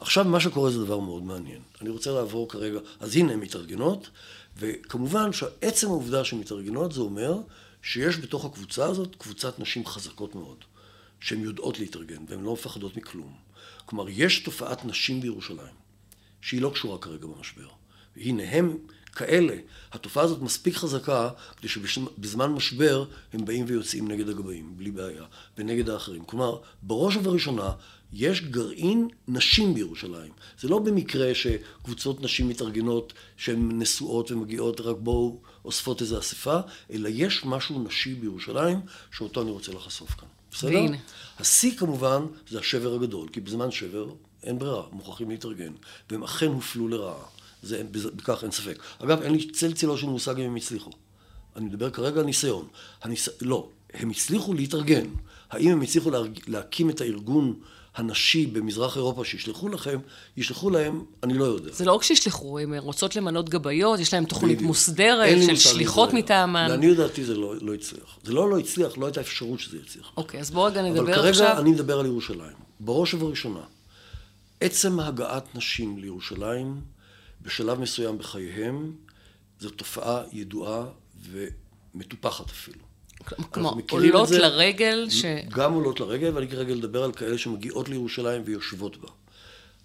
עכשיו 0.00 0.24
מה 0.24 0.40
שקורה 0.40 0.70
זה 0.70 0.84
דבר 0.84 0.98
מאוד 0.98 1.22
מעניין. 1.22 1.60
אני 1.80 1.90
רוצה 1.90 2.12
לעבור 2.12 2.48
כרגע, 2.48 2.78
אז 3.00 3.16
הנה 3.16 3.32
הן 3.32 3.40
מתארגנות, 3.40 4.10
וכמובן 4.56 5.32
שעצם 5.32 5.86
העובדה 5.86 6.24
שהן 6.24 6.38
מתארגנות 6.38 6.92
זה 6.92 7.00
אומר 7.00 7.38
שיש 7.82 8.18
בתוך 8.18 8.44
הקבוצה 8.44 8.86
הזאת 8.86 9.16
קבוצת 9.16 9.58
נשים 9.58 9.86
חזקות 9.86 10.34
מאוד, 10.34 10.64
שהן 11.20 11.40
יודעות 11.40 11.78
להתארגן 11.78 12.24
והן 12.28 12.42
לא 12.42 12.52
מפחדות 12.52 12.96
מכלום. 12.96 13.34
כלומר, 13.86 14.08
יש 14.08 14.38
תופעת 14.38 14.84
נשים 14.84 15.20
בירושלים, 15.20 15.74
שהיא 16.40 16.62
לא 16.62 16.70
קשורה 16.74 16.98
כרגע 16.98 17.26
במשבר. 17.26 17.68
והנה 18.16 18.42
הם 18.50 18.76
כאלה, 19.14 19.56
התופעה 19.92 20.24
הזאת 20.24 20.42
מספיק 20.42 20.74
חזקה 20.76 21.28
כדי 21.56 21.68
שבזמן 21.68 22.50
משבר 22.50 23.04
הם 23.32 23.44
באים 23.44 23.64
ויוצאים 23.68 24.08
נגד 24.08 24.28
הגבאים, 24.28 24.72
בלי 24.76 24.90
בעיה, 24.90 25.24
ונגד 25.58 25.90
האחרים. 25.90 26.24
כלומר, 26.24 26.58
בראש 26.82 27.16
ובראשונה 27.16 27.72
יש 28.12 28.40
גרעין 28.42 29.08
נשים 29.28 29.74
בירושלים. 29.74 30.32
זה 30.60 30.68
לא 30.68 30.78
במקרה 30.78 31.34
שקבוצות 31.34 32.22
נשים 32.22 32.48
מתארגנות 32.48 33.12
שהן 33.36 33.82
נשואות 33.82 34.30
ומגיעות 34.30 34.80
רק 34.80 34.96
בואו 34.98 35.40
אוספות 35.64 36.00
איזו 36.00 36.18
אספה, 36.18 36.58
אלא 36.92 37.08
יש 37.12 37.44
משהו 37.44 37.84
נשי 37.84 38.14
בירושלים 38.14 38.80
שאותו 39.10 39.42
אני 39.42 39.50
רוצה 39.50 39.72
לחשוף 39.72 40.10
כאן. 40.10 40.28
בסדר? 40.52 40.70
והנה. 40.70 40.96
השיא 41.38 41.76
כמובן 41.76 42.26
זה 42.48 42.58
השבר 42.58 42.94
הגדול, 42.94 43.28
כי 43.28 43.40
בזמן 43.40 43.70
שבר 43.70 44.14
אין 44.42 44.58
ברירה, 44.58 44.82
מוכרחים 44.92 45.30
להתארגן, 45.30 45.72
והם 46.10 46.22
אכן 46.22 46.46
הופלו 46.46 46.88
לרעה. 46.88 47.24
זה, 47.64 47.82
בכך 47.92 48.42
אין 48.42 48.50
ספק. 48.50 48.78
אגב, 48.98 49.22
אין 49.22 49.32
לי 49.32 49.50
צל 49.50 49.72
צלו 49.72 49.98
של 49.98 50.06
מושג 50.06 50.38
אם 50.40 50.44
הם 50.44 50.56
הצליחו. 50.56 50.90
אני 51.56 51.64
מדבר 51.64 51.90
כרגע 51.90 52.20
על 52.20 52.26
ניסיון. 52.26 52.66
הניס... 53.02 53.28
לא, 53.40 53.68
הם 53.94 54.10
הצליחו 54.10 54.54
להתארגן. 54.54 55.06
האם 55.50 55.70
הם 55.70 55.80
הצליחו 55.80 56.10
להקים 56.46 56.90
את 56.90 57.00
הארגון 57.00 57.54
הנשי 57.96 58.46
במזרח 58.46 58.96
אירופה 58.96 59.24
שישלחו 59.24 59.68
לכם, 59.68 59.98
ישלחו 60.36 60.70
להם, 60.70 61.04
אני 61.22 61.34
לא 61.34 61.44
יודע. 61.44 61.72
זה 61.72 61.84
לא 61.84 61.92
רק 61.92 62.02
שישלחו, 62.02 62.58
הן 62.58 62.74
רוצות 62.74 63.16
למנות 63.16 63.48
גבאיות, 63.48 64.00
יש 64.00 64.14
להן 64.14 64.24
תוכנית 64.24 64.56
בדיוק. 64.56 64.68
מוסדרת 64.68 65.42
של 65.46 65.56
שליחות 65.56 66.12
מטעמן. 66.12 66.68
לעניות 66.68 66.96
דעתי 66.96 67.24
זה 67.24 67.34
לא, 67.34 67.54
לא 67.60 67.74
הצליח. 67.74 68.18
זה 68.24 68.32
לא 68.32 68.50
לא 68.50 68.58
הצליח, 68.58 68.98
לא 68.98 69.06
הייתה 69.06 69.20
אפשרות 69.20 69.60
שזה 69.60 69.76
יצליח. 69.76 70.10
אוקיי, 70.16 70.40
אז 70.40 70.50
בואו 70.50 70.64
רגע 70.64 70.82
נדבר 70.82 71.12
עכשיו. 71.12 71.24
אבל 71.24 71.32
כרגע 71.32 71.58
אני 71.58 71.70
מדבר 71.70 71.98
על 71.98 72.06
ירושלים. 72.06 72.56
בראש 72.80 73.14
ובראשונה, 73.14 73.60
עצם 74.60 75.00
הגעת 75.00 75.54
נשים 75.54 75.98
לירושלים, 75.98 76.80
בשלב 77.44 77.80
מסוים 77.80 78.18
בחייהם, 78.18 78.92
זו 79.60 79.70
תופעה 79.70 80.22
ידועה 80.32 80.86
ומטופחת 81.30 82.50
אפילו. 82.50 82.84
כמו 83.52 83.80
עולות 83.90 84.30
לרגל 84.30 85.06
ש... 85.10 85.24
גם 85.48 85.72
עולות 85.72 86.00
לרגל, 86.00 86.30
ואני 86.34 86.48
כרגע 86.48 86.74
לדבר 86.74 87.04
על 87.04 87.12
כאלה 87.12 87.38
שמגיעות 87.38 87.88
לירושלים 87.88 88.42
ויושבות 88.44 88.96
בה. 88.96 89.08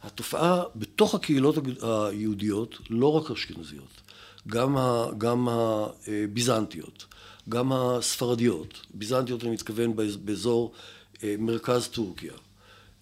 התופעה 0.04 0.63
בתוך 0.75 1.16
הקהילות 1.16 1.56
היהודיות, 1.82 2.78
לא 2.89 3.12
רק 3.12 3.32
אשכנזיות, 3.32 4.01
גם, 4.48 4.78
ה, 4.78 5.06
גם 5.18 5.48
הביזנטיות, 5.50 7.06
גם 7.50 7.72
הספרדיות, 7.74 8.86
ביזנטיות 8.94 9.44
אני 9.44 9.51
מתכוון 9.51 9.96
באזור 10.25 10.72
אה, 11.24 11.36
מרכז 11.39 11.88
טורקיה, 11.88 12.34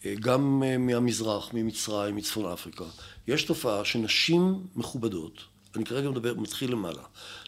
אה, 0.06 0.14
גם 0.20 0.64
אה, 0.66 0.78
מהמזרח, 0.78 1.50
ממצרים, 1.54 2.16
מצפון 2.16 2.52
אפריקה, 2.52 2.86
יש 3.28 3.44
תופעה 3.44 3.86
שנשים 3.86 4.60
מכובדות, 4.76 5.42
אני 5.76 5.86
כרגע 5.86 6.10
מדבר, 6.10 6.34
מתחיל 6.34 6.72
למעלה. 6.72 7.04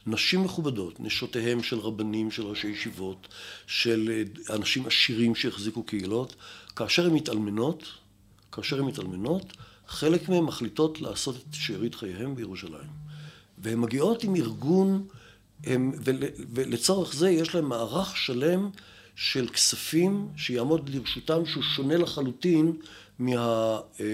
נשים 0.08 0.44
מכובדות, 0.44 1.00
נשותיהם 1.00 1.64
של 1.64 1.80
רבנים, 1.80 2.32
של 2.32 2.46
ראשי 2.46 2.68
ישיבות, 2.68 3.28
של 3.68 4.10
אה, 4.12 4.56
אנשים 4.56 4.86
עשירים 4.86 5.36
שהחזיקו 5.36 5.84
קהילות, 5.84 6.36
כאשר 6.76 7.06
הן 7.06 7.14
מתאלמנות, 7.14 7.84
כאשר 8.52 8.80
הן 8.80 8.86
מתאלמנות, 8.86 9.54
חלק 9.88 10.30
מהן 10.30 10.44
מחליטות 10.44 11.02
לעשות 11.02 11.36
את 11.36 11.54
שארית 11.54 11.96
חייהם 11.96 12.36
בירושלים. 12.36 12.90
והן 13.58 13.80
מגיעות 13.80 14.24
עם 14.24 14.36
ארגון, 14.36 15.08
הם, 15.64 15.92
ול, 16.04 16.18
ולצורך 16.54 17.14
זה 17.14 17.30
יש 17.30 17.56
להן 17.56 17.66
מערך 17.66 18.18
שלם 18.18 18.70
של 19.16 19.48
כספים 19.48 20.28
שיעמוד 20.38 20.90
לרשותם 20.90 21.46
שהוא 21.46 21.64
שונה 21.64 21.98
לחלוטין 21.98 22.74
מה, 23.20 23.80
אה, 24.00 24.06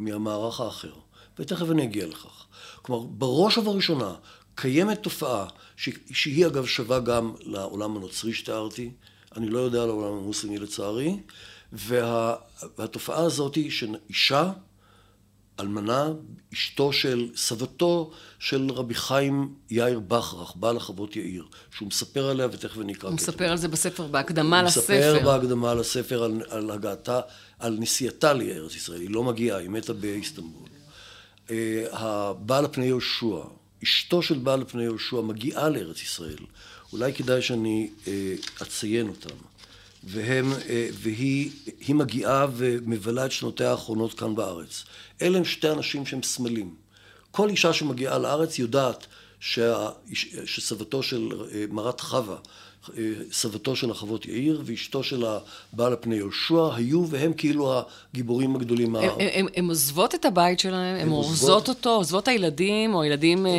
מהמערך 0.00 0.60
האחר. 0.60 0.92
ותכף 1.38 1.70
אני 1.70 1.84
אגיע 1.84 2.06
לכך. 2.06 2.46
כלומר, 2.82 3.06
בראש 3.06 3.58
ובראשונה 3.58 4.14
קיימת 4.54 5.02
תופעה 5.02 5.46
שהיא 6.12 6.46
אגב 6.46 6.66
שווה 6.66 7.00
גם 7.00 7.34
לעולם 7.40 7.96
הנוצרי 7.96 8.32
שתיארתי, 8.32 8.90
אני 9.36 9.48
לא 9.48 9.58
יודע 9.58 9.82
על 9.82 9.88
העולם 9.88 10.12
המוסלמי 10.12 10.58
לצערי, 10.58 11.16
וה, 11.72 12.34
והתופעה 12.78 13.24
הזאת 13.24 13.54
היא 13.54 13.70
שאישה, 13.70 14.52
אלמנה, 15.60 16.08
אשתו 16.52 16.92
של, 16.92 17.28
סבתו 17.36 18.10
של 18.38 18.70
רבי 18.70 18.94
חיים 18.94 19.54
יאיר 19.70 20.00
בכרך, 20.00 20.52
בעל 20.56 20.76
החוות 20.76 21.16
יאיר, 21.16 21.44
שהוא 21.70 21.88
מספר 21.88 22.26
עליה 22.28 22.46
ותכף 22.46 22.78
אני 22.78 22.92
אקרא. 22.92 23.08
הוא 23.08 23.16
מספר 23.16 23.50
על 23.50 23.56
זה 23.56 23.68
בספר, 23.68 24.06
בהקדמה 24.06 24.60
הוא 24.60 24.66
לספר. 24.66 25.08
הוא 25.08 25.16
מספר 25.16 25.38
בהקדמה 25.38 25.74
לספר 25.74 26.22
על, 26.22 26.42
על 26.48 26.70
הגעתה, 26.70 27.20
על 27.58 27.76
נסיעתה 27.80 28.32
לארץ 28.32 28.74
ישראל, 28.74 29.00
היא 29.00 29.10
לא 29.10 29.24
מגיעה, 29.24 29.58
היא 29.58 29.70
מתה 29.70 29.92
באיסטנבול. 29.92 30.68
אה, 31.50 31.84
הבעל 31.92 32.64
הפני 32.64 32.86
יהושע, 32.86 33.36
אשתו 33.82 34.22
של 34.22 34.38
בעל 34.38 34.64
פני 34.64 34.82
יהושע 34.82 35.20
מגיעה 35.20 35.68
לארץ 35.68 36.02
ישראל, 36.02 36.44
אולי 36.92 37.12
כדאי 37.12 37.42
שאני 37.42 37.90
אה, 38.06 38.34
אציין 38.62 39.08
אותם, 39.08 39.36
והם, 40.04 40.52
אה, 40.68 40.88
והיא 40.92 41.94
מגיעה 41.94 42.46
ומבלה 42.56 43.26
את 43.26 43.32
שנותיה 43.32 43.70
האחרונות 43.70 44.14
כאן 44.14 44.34
בארץ. 44.34 44.84
אלה 45.22 45.38
הם 45.38 45.44
שתי 45.44 45.70
אנשים 45.70 46.06
שהם 46.06 46.22
סמלים. 46.22 46.74
כל 47.30 47.48
אישה 47.48 47.72
שמגיעה 47.72 48.18
לארץ 48.18 48.58
יודעת 48.58 49.06
שה, 49.40 49.88
שסבתו 50.44 51.02
של 51.02 51.28
אה, 51.52 51.64
מרת 51.70 52.00
חווה 52.00 52.36
סבתו 53.32 53.76
של 53.76 53.90
החוות 53.90 54.26
יאיר 54.26 54.62
ואשתו 54.64 55.02
של 55.02 55.24
הבעל 55.72 55.92
הפני 55.92 56.16
יהושע 56.16 56.74
היו 56.74 57.04
והם 57.08 57.32
כאילו 57.32 57.82
הגיבורים 58.12 58.56
הגדולים. 58.56 58.96
הן 59.54 59.68
עוזבות 59.68 60.14
את 60.14 60.24
הבית 60.24 60.60
שלהם, 60.60 60.96
הן 60.96 61.10
אורזות 61.10 61.68
אותו, 61.68 61.90
עוזבות 61.90 62.22
את 62.22 62.28
הילדים 62.28 62.94
או 62.94 63.02
הילדים 63.02 63.46
אה, 63.46 63.52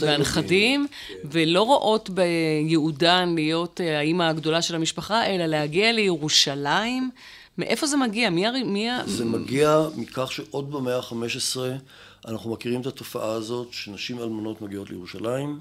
והנכדים, 0.00 0.86
כן. 1.08 1.14
ולא 1.24 1.62
רואות 1.62 2.10
ביהודן 2.10 3.32
להיות 3.34 3.80
אה, 3.80 3.98
האימא 3.98 4.22
הגדולה 4.22 4.62
של 4.62 4.74
המשפחה, 4.74 5.26
אלא 5.26 5.46
להגיע 5.46 5.92
לירושלים. 5.92 7.10
מאיפה 7.58 7.86
זה 7.86 7.96
מגיע? 7.96 8.30
מי... 8.30 8.62
מי... 8.64 8.88
זה 9.06 9.24
מגיע 9.24 9.82
מכך 9.96 10.32
שעוד 10.32 10.72
במאה 10.72 10.96
ה-15 10.96 11.58
אנחנו 12.28 12.52
מכירים 12.52 12.80
את 12.80 12.86
התופעה 12.86 13.30
הזאת 13.30 13.68
שנשים 13.70 14.18
אלמנות 14.18 14.62
מגיעות 14.62 14.90
לירושלים. 14.90 15.58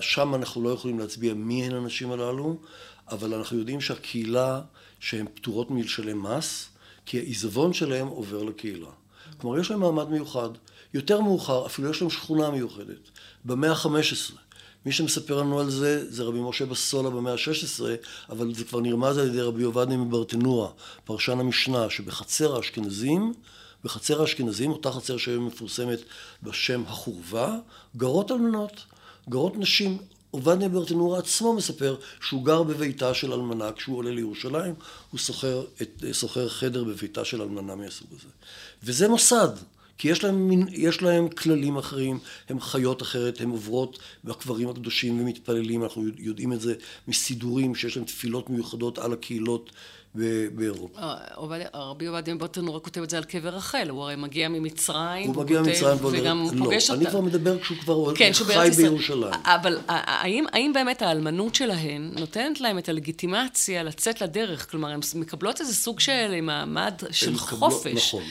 שם 0.00 0.34
אנחנו 0.34 0.62
לא 0.62 0.68
יכולים 0.68 0.98
להצביע 0.98 1.34
מי 1.34 1.64
הן 1.64 1.74
הנשים 1.74 2.12
הללו, 2.12 2.56
אבל 3.10 3.34
אנחנו 3.34 3.58
יודעים 3.58 3.80
שהקהילה, 3.80 4.60
שהן 5.00 5.26
פטורות 5.34 5.70
מלשלם 5.70 6.22
מס, 6.22 6.68
כי 7.06 7.18
העיזבון 7.18 7.72
שלהם 7.72 8.06
עובר 8.06 8.42
לקהילה. 8.42 8.88
כלומר, 9.38 9.58
יש 9.58 9.70
להם 9.70 9.80
מעמד 9.80 10.08
מיוחד. 10.08 10.48
יותר 10.94 11.20
מאוחר, 11.20 11.66
אפילו 11.66 11.90
יש 11.90 12.00
להם 12.00 12.10
שכונה 12.10 12.50
מיוחדת. 12.50 13.10
במאה 13.44 13.70
ה-15. 13.72 14.32
מי 14.86 14.92
שמספר 14.92 15.40
לנו 15.40 15.60
על 15.60 15.70
זה, 15.70 16.12
זה 16.12 16.22
רבי 16.22 16.38
משה 16.40 16.66
בסולה 16.66 17.10
במאה 17.10 17.32
ה-16, 17.32 17.84
אבל 18.30 18.54
זה 18.54 18.64
כבר 18.64 18.80
נרמז 18.80 19.18
על 19.18 19.26
ידי 19.26 19.40
רבי 19.40 19.62
עובדיה 19.62 19.96
מברטנוע, 19.96 20.72
פרשן 21.04 21.40
המשנה, 21.40 21.90
שבחצר 21.90 22.56
האשכנזים, 22.56 23.32
בחצר 23.84 24.20
האשכנזים, 24.20 24.70
אותה 24.70 24.92
חצר 24.92 25.16
שהיום 25.16 25.46
מפורסמת 25.46 25.98
בשם 26.42 26.82
החורבה, 26.86 27.56
גרות 27.96 28.30
אלמנות. 28.30 28.84
גרות 29.28 29.56
נשים. 29.56 29.98
עובדיה 30.30 30.68
ברטנורה 30.68 31.18
עצמו 31.18 31.52
מספר 31.52 31.96
שהוא 32.20 32.44
גר 32.44 32.62
בביתה 32.62 33.14
של 33.14 33.32
אלמנה 33.32 33.72
כשהוא 33.72 33.96
עולה 33.96 34.10
לירושלים, 34.10 34.74
הוא 35.10 35.18
שוכר, 36.12 36.48
חדר 36.48 36.84
בביתה 36.84 37.24
של 37.24 37.42
אלמנה 37.42 37.74
מהסוג 37.74 38.08
הזה. 38.18 38.28
וזה 38.82 39.08
מוסד, 39.08 39.48
כי 39.98 40.08
יש 40.08 40.24
להם, 40.24 40.66
יש 40.72 41.02
להם 41.02 41.28
כללים 41.28 41.76
אחרים, 41.76 42.18
הן 42.48 42.60
חיות 42.60 43.02
אחרת, 43.02 43.40
הן 43.40 43.50
עוברות 43.50 43.98
בקברים 44.24 44.68
הקדושים 44.68 45.20
ומתפללים, 45.20 45.82
אנחנו 45.82 46.02
יודעים 46.18 46.52
את 46.52 46.60
זה 46.60 46.74
מסידורים 47.08 47.74
שיש 47.74 47.96
להם 47.96 48.06
תפילות 48.06 48.50
מיוחדות 48.50 48.98
על 48.98 49.12
הקהילות 49.12 49.70
באירופה. 50.54 50.98
אה, 50.98 51.14
רבי 51.74 52.06
עובדיה 52.06 52.34
מברטון 52.34 52.68
רק 52.68 52.84
כותב 52.84 53.02
את 53.02 53.10
זה 53.10 53.16
על 53.16 53.24
קבר 53.24 53.48
רחל, 53.48 53.88
הוא 53.88 54.02
הרי 54.02 54.16
מגיע 54.16 54.48
ממצרים, 54.48 55.26
הוא 55.26 55.36
מגיע 55.36 55.62
ממצרים 55.62 56.04
וגם 56.04 56.46
לא, 56.52 56.64
פוגש 56.64 56.90
אותה. 56.90 57.00
אני 57.00 57.10
כבר 57.10 57.20
מדבר 57.20 57.58
כשהוא 57.58 57.78
כבר 57.78 58.14
כן, 58.14 58.30
חי 58.32 58.70
בירושלים. 58.76 59.32
אבל 59.44 59.78
האם, 59.88 60.72
באמת 60.74 61.02
האלמנות 61.02 61.54
שלהן 61.54 62.10
נותנת 62.18 62.60
להם 62.60 62.78
את 62.78 62.88
הלגיטימציה 62.88 63.82
לצאת 63.82 64.20
לדרך? 64.20 64.70
כלומר, 64.70 64.88
הן 64.88 65.00
מקבלות 65.14 65.60
איזה 65.60 65.74
סוג 65.74 66.00
של 66.00 66.40
מעמד 66.40 66.94
של 67.10 67.36
חופש. 67.38 68.14
נכון. 68.14 68.22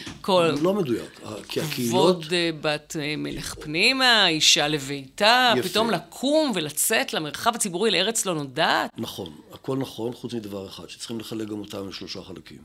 לא 0.62 0.74
מדויק, 0.74 1.20
כי 1.56 1.62
הקהילות... 1.62 2.16
כבוד 2.16 2.34
אה, 2.34 2.50
בת 2.62 2.96
אה, 3.00 3.16
מלך 3.18 3.56
פנימה, 3.56 4.28
אישה 4.28 4.68
לביתה, 4.68 5.54
יפה. 5.58 5.70
פתאום 5.70 5.90
לקום 5.90 6.52
ולצאת 6.56 7.14
למרחב 7.14 7.56
הציבורי 7.56 7.92
לארץ 7.92 8.26
לא 8.26 8.36
נודעת. 8.36 8.92
נכון, 8.98 9.36
הכל 9.54 9.78
נכון, 9.78 10.14
חוץ 10.14 10.34
מדבר 10.34 10.68
אחד, 10.68 10.90
שצריכים 10.90 11.20
לחלק 11.20 11.48
גם 11.48 11.60
אותם 11.60 11.90
לשלושה 11.90 12.22
חלקים. 12.22 12.62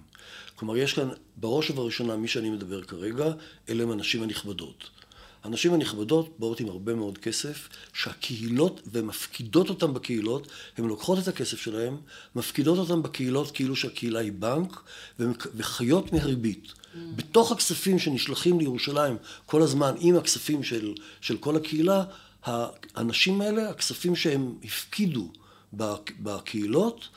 כלומר, 0.54 0.76
יש 0.76 0.92
כאן, 0.92 1.08
בראש 1.36 1.70
ובראשונה, 1.70 2.16
מי 2.16 2.28
שאני 2.28 2.50
מדבר 2.50 2.82
כרגע, 2.82 3.24
אלה 3.68 3.82
הם 3.82 3.90
הנשים 3.90 4.22
הנכבדות. 4.22 4.90
הנשים 5.44 5.74
הנכבדות 5.74 6.34
באות 6.38 6.60
עם 6.60 6.68
הרבה 6.68 6.94
מאוד 6.94 7.18
כסף, 7.18 7.68
שהקהילות, 7.92 8.80
והן 8.86 9.04
מפקידות 9.04 9.68
אותן 9.68 9.94
בקהילות, 9.94 10.48
הן 10.78 10.84
לוקחות 10.84 11.18
את 11.18 11.28
הכסף 11.28 11.60
שלהן, 11.60 11.96
מפקידות 12.36 12.78
אותן 12.78 13.02
בקהילות 13.02 13.50
כאילו 13.50 13.76
שהקהילה 13.76 14.20
היא 14.20 14.32
בנק, 14.32 14.82
וחיות 15.54 16.12
מהריבית. 16.12 16.79
בתוך 16.94 17.52
הכספים 17.52 17.98
שנשלחים 17.98 18.58
לירושלים 18.58 19.16
כל 19.46 19.62
הזמן, 19.62 19.94
עם 19.98 20.16
הכספים 20.16 20.62
של, 20.62 20.94
של 21.20 21.36
כל 21.36 21.56
הקהילה, 21.56 22.04
האנשים 22.44 23.40
האלה, 23.40 23.70
הכספים 23.70 24.16
שהם 24.16 24.54
הפקידו 24.64 25.28
בקהילות, 26.20 27.08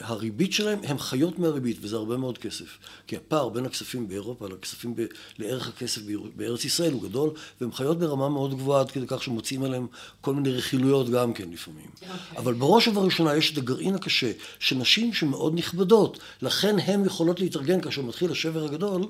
הריבית 0.00 0.52
שלהם, 0.52 0.78
הם 0.82 0.98
חיות 0.98 1.38
מהריבית, 1.38 1.76
וזה 1.80 1.96
הרבה 1.96 2.16
מאוד 2.16 2.38
כסף. 2.38 2.78
כי 3.06 3.16
הפער 3.16 3.48
בין 3.48 3.66
הכספים 3.66 4.08
באירופה 4.08 4.48
לכספים 4.48 4.96
ב... 4.96 5.04
לערך 5.38 5.68
הכסף 5.68 6.00
בארץ 6.36 6.64
ישראל 6.64 6.92
הוא 6.92 7.02
גדול, 7.02 7.30
והם 7.60 7.72
חיות 7.72 7.98
ברמה 7.98 8.28
מאוד 8.28 8.54
גבוהה 8.54 8.80
עד 8.80 8.90
כדי 8.90 9.04
כך 9.08 9.22
שמוצאים 9.22 9.64
עליהם 9.64 9.86
כל 10.20 10.34
מיני 10.34 10.50
רכילויות 10.50 11.10
גם 11.10 11.32
כן 11.32 11.50
לפעמים. 11.50 11.84
Okay. 11.84 12.02
אוקיי. 12.02 12.38
אבל 12.38 12.54
בראש 12.54 12.88
ובראשונה 12.88 13.36
יש 13.36 13.52
את 13.52 13.58
הגרעין 13.58 13.94
הקשה, 13.94 14.32
שנשים 14.58 15.14
שמאוד 15.14 15.54
נכבדות, 15.54 16.18
לכן 16.42 16.76
הן 16.78 17.04
יכולות 17.04 17.40
להתארגן 17.40 17.80
כאשר 17.80 18.02
מתחיל 18.02 18.30
השבר 18.30 18.64
הגדול, 18.64 19.02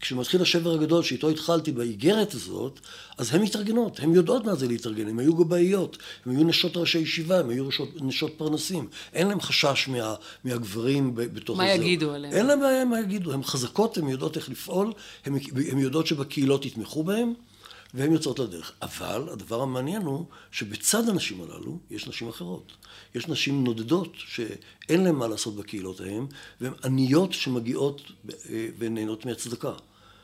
כשמתחיל 0.00 0.42
השבר 0.42 0.72
הגדול 0.72 1.02
שאיתו 1.02 1.28
התחלתי 1.28 1.72
באיגרת 1.72 2.34
הזאת, 2.34 2.80
אז 3.18 3.34
הן 3.34 3.42
מתארגנות, 3.42 4.00
הן 4.00 4.14
יודעות 4.14 4.44
מה 4.44 4.54
זה 4.54 4.68
להתארגן, 4.68 5.08
הן 5.08 5.18
היו 5.18 5.34
גבאיות, 5.34 5.98
הן 6.26 6.36
היו 6.36 6.44
נשות 6.44 6.76
ראשי 6.76 6.98
ישיבה, 6.98 7.38
הן 7.38 7.50
היו 7.50 7.68
נשות, 7.68 7.88
נשות 8.00 8.34
פרנסים, 8.36 8.88
אין 9.14 9.28
להן 9.28 9.40
חשש 9.40 9.88
מה, 9.88 10.14
מהגברים 10.44 11.14
בתוך 11.14 11.58
מה 11.58 11.64
זה. 11.64 11.78
מה 11.78 11.84
יגידו 11.84 12.12
עליהן? 12.12 12.34
אין 12.34 12.46
להן 12.46 12.60
בעיה 12.60 12.84
מה 12.84 13.00
יגידו, 13.00 13.32
הן 13.32 13.42
חזקות, 13.42 13.98
הן 13.98 14.08
יודעות 14.08 14.36
איך 14.36 14.48
לפעול, 14.48 14.92
הן 15.26 15.78
יודעות 15.78 16.06
שבקהילות 16.06 16.66
יתמכו 16.66 17.04
בהן, 17.04 17.32
והן 17.94 18.12
יוצאות 18.12 18.38
לדרך. 18.38 18.72
אבל 18.82 19.28
הדבר 19.32 19.62
המעניין 19.62 20.02
הוא 20.02 20.24
שבצד 20.52 21.08
הנשים 21.08 21.42
הללו 21.42 21.78
יש 21.90 22.08
נשים 22.08 22.28
אחרות. 22.28 22.72
יש 23.14 23.28
נשים 23.28 23.64
נודדות 23.64 24.12
שאין 24.16 25.04
להן 25.04 25.14
מה 25.14 25.28
לעשות 25.28 25.56
בקהילות 25.56 26.00
ההן, 26.00 26.26
והן 26.60 26.72
עניות 26.84 27.32
שמגיעות 27.32 28.02
ונהנות 28.78 29.26
מהצדקה. 29.26 29.72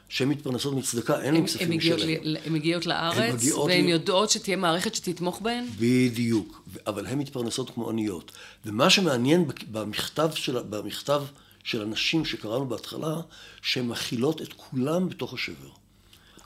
שהן 0.08 0.28
מתפרנסות 0.28 0.74
מצדקה, 0.74 1.22
אין 1.22 1.34
להן 1.34 1.46
כספים 1.46 1.80
שלהן. 1.80 2.36
הן 2.44 2.52
מגיעות 2.52 2.86
לארץ, 2.86 3.44
והן 3.66 3.88
יודעות 3.88 4.30
שתהיה 4.30 4.56
מערכת 4.56 4.94
שתתמוך 4.94 5.40
בהן? 5.40 5.66
בדיוק, 5.78 6.62
אבל 6.86 7.06
הן 7.06 7.18
מתפרנסות 7.18 7.70
כמו 7.70 7.90
עניות. 7.90 8.32
ומה 8.66 8.90
שמעניין 8.90 9.44
במכתב 9.72 10.30
של, 10.34 10.58
במכתב 10.62 11.22
של 11.64 11.82
הנשים 11.82 12.24
שקראנו 12.24 12.68
בהתחלה, 12.68 13.20
שהן 13.62 13.86
מכילות 13.86 14.42
את 14.42 14.52
כולם 14.52 15.08
בתוך 15.08 15.34
השבר. 15.34 15.83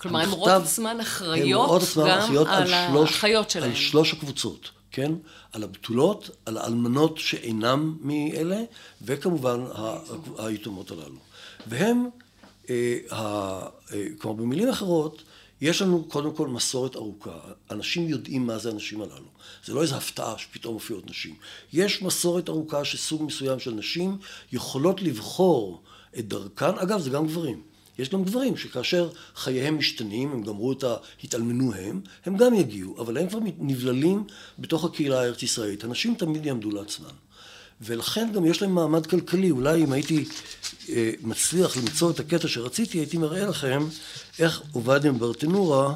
כלומר, 0.00 0.20
הן 0.20 0.30
רואות 0.30 0.62
עצמן 0.62 1.00
אחראיות 1.00 1.82
גם 1.96 2.46
על 2.48 2.72
החיות 3.04 3.50
שלהן. 3.50 3.70
על 3.70 3.76
שלוש 3.76 4.12
הקבוצות, 4.12 4.70
כן? 4.90 5.12
על 5.52 5.62
הבתולות, 5.62 6.30
על 6.46 6.56
האלמנות 6.58 7.18
שאינם 7.18 7.96
מאלה, 8.00 8.62
וכמובן 9.02 9.60
היתומות 10.38 10.90
הללו. 10.90 11.18
והם, 11.66 12.08
אה, 12.70 12.96
אה, 13.12 13.60
כלומר, 14.18 14.42
במילים 14.42 14.68
אחרות, 14.68 15.22
יש 15.60 15.82
לנו 15.82 16.04
קודם 16.04 16.34
כל 16.34 16.48
מסורת 16.48 16.96
ארוכה. 16.96 17.38
אנשים 17.70 18.08
יודעים 18.08 18.46
מה 18.46 18.58
זה 18.58 18.70
הנשים 18.70 19.02
הללו. 19.02 19.28
זה 19.64 19.74
לא 19.74 19.82
איזו 19.82 19.96
הפתעה 19.96 20.38
שפתאום 20.38 20.74
מופיעות 20.74 21.10
נשים. 21.10 21.34
יש 21.72 22.02
מסורת 22.02 22.48
ארוכה 22.48 22.84
שסוג 22.84 23.22
מסוים 23.22 23.58
של 23.58 23.70
נשים 23.70 24.18
יכולות 24.52 25.02
לבחור 25.02 25.82
את 26.18 26.28
דרכן, 26.28 26.78
אגב, 26.78 27.00
זה 27.00 27.10
גם 27.10 27.26
גברים. 27.26 27.62
יש 27.98 28.08
גם 28.08 28.24
גברים 28.24 28.56
שכאשר 28.56 29.10
חייהם 29.36 29.78
משתנים, 29.78 30.32
הם 30.32 30.42
גמרו 30.42 30.72
את 30.72 30.84
ה... 30.84 30.96
התאלמנו 31.24 31.74
הם, 31.74 32.00
הם 32.26 32.36
גם 32.36 32.54
יגיעו, 32.54 33.00
אבל 33.02 33.18
הם 33.18 33.28
כבר 33.28 33.38
נבללים 33.58 34.24
בתוך 34.58 34.84
הקהילה 34.84 35.20
הארץ 35.20 35.42
ישראלית. 35.42 35.84
הנשים 35.84 36.14
תמיד 36.14 36.46
יעמדו 36.46 36.70
לעצמן. 36.70 37.08
ולכן 37.80 38.30
גם 38.34 38.46
יש 38.46 38.62
להם 38.62 38.74
מעמד 38.74 39.06
כלכלי. 39.06 39.50
אולי 39.50 39.84
אם 39.84 39.92
הייתי 39.92 40.24
אה, 40.88 41.10
מצליח 41.20 41.76
למצוא 41.76 42.10
את 42.10 42.20
הקטע 42.20 42.48
שרציתי, 42.48 42.98
הייתי 42.98 43.18
מראה 43.18 43.46
לכם 43.46 43.86
איך 44.38 44.62
עובדיה 44.72 45.12
ברטנורה 45.12 45.94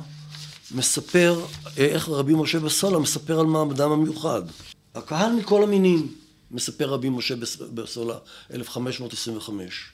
מספר, 0.70 1.44
אה, 1.78 1.84
איך 1.84 2.08
רבי 2.08 2.32
משה 2.36 2.60
בסולה 2.60 2.98
מספר 2.98 3.40
על 3.40 3.46
מעמדם 3.46 3.90
המיוחד. 3.90 4.42
הקהל 4.94 5.32
מכל 5.32 5.62
המינים, 5.62 6.14
מספר 6.50 6.88
רבי 6.88 7.08
משה 7.08 7.34
בסולה, 7.74 8.18
1525. 8.54 9.92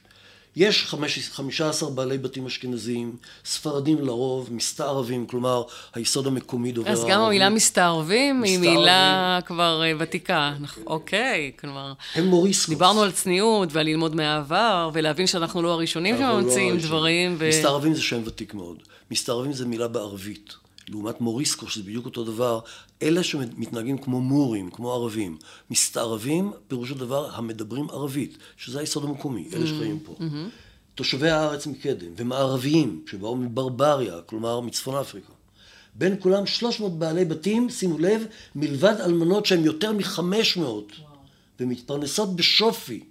יש 0.57 0.95
חמישה 1.33 1.69
עשר 1.69 1.89
בעלי 1.89 2.19
בתים 2.19 2.47
אשכנזיים, 2.47 3.17
ספרדים 3.45 4.05
לרוב, 4.05 4.49
מסתערבים, 4.53 5.27
כלומר, 5.27 5.63
היסוד 5.95 6.27
המקומי 6.27 6.73
דובר 6.73 6.91
ערבי. 6.91 7.03
אז 7.03 7.09
גם 7.09 7.21
המילה 7.21 7.51
מסתערבים 7.51 8.43
היא 8.43 8.59
מילה 8.59 9.39
כבר 9.47 9.83
אה, 9.85 9.93
ותיקה. 9.99 10.55
אוקיי, 10.87 11.53
כלומר... 11.61 11.93
הם 12.15 12.27
מוריסקוס. 12.27 12.69
דיברנו 12.69 13.03
על 13.03 13.13
צניעות 13.13 13.69
ועל 13.73 13.87
ללמוד 13.87 14.15
מהעבר, 14.15 14.91
ולהבין 14.93 15.27
שאנחנו 15.27 15.63
לא 15.63 15.73
הראשונים 15.73 16.15
לא 16.15 16.21
שממציאים 16.21 16.79
דברים. 16.79 17.37
ו... 17.39 17.49
מסתערבים 17.49 17.95
זה 17.95 18.03
שם 18.03 18.21
ותיק 18.25 18.55
מאוד. 18.55 18.77
מסתערבים 19.11 19.53
זה 19.53 19.67
מילה 19.67 19.89
בערבית. 19.89 20.68
לעומת 20.89 21.21
מוריסקו, 21.21 21.69
שזה 21.69 21.83
בדיוק 21.83 22.07
אותו 22.07 22.25
דבר, 22.25 22.61
אלה 23.03 23.23
שמתנהגים 23.23 23.99
כמו 23.99 24.21
מורים, 24.21 24.71
כמו 24.71 24.93
ערבים. 24.93 25.39
מסתערבים, 25.71 26.53
פירושו 26.69 26.95
דבר, 26.95 27.35
המדברים 27.35 27.91
ערבית, 27.91 28.39
שזה 28.57 28.81
היסוד 28.81 29.05
המקומי, 29.05 29.49
אלה 29.53 29.65
mm-hmm. 29.65 29.69
שחיים 29.69 29.99
פה. 30.05 30.15
Mm-hmm. 30.19 30.51
תושבי 30.95 31.31
הארץ 31.31 31.67
מקדם, 31.67 32.13
ומערביים, 32.17 33.05
שבאו 33.11 33.37
מברבריה, 33.37 34.21
כלומר 34.27 34.61
מצפון 34.61 34.97
אפריקה. 34.97 35.33
בין 35.95 36.17
כולם 36.21 36.47
300 36.47 36.99
בעלי 36.99 37.25
בתים, 37.25 37.71
שימו 37.71 37.99
לב, 37.99 38.23
מלבד 38.55 38.95
אלמנות 39.01 39.47
שהן 39.47 39.65
יותר 39.65 39.93
מ-500, 39.93 40.61
ומתפרנסות 41.61 42.37
בשופי, 42.37 43.05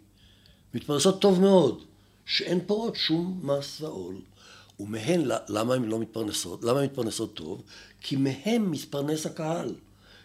מתפרנסות 0.73 1.21
טוב 1.21 1.41
מאוד, 1.41 1.83
שאין 2.25 2.59
פה 2.67 2.73
עוד 2.73 2.95
שום 2.95 3.39
מס 3.43 3.81
ועול. 3.81 4.15
ומהן, 4.79 5.21
למה 5.49 5.73
הן 5.73 5.83
לא 5.83 5.99
מתפרנסות? 5.99 6.63
למה 6.63 6.79
הן 6.79 6.85
מתפרנסות 6.85 7.33
טוב? 7.33 7.61
כי 8.01 8.15
מהן 8.15 8.61
מתפרנס 8.61 9.25
הקהל. 9.25 9.75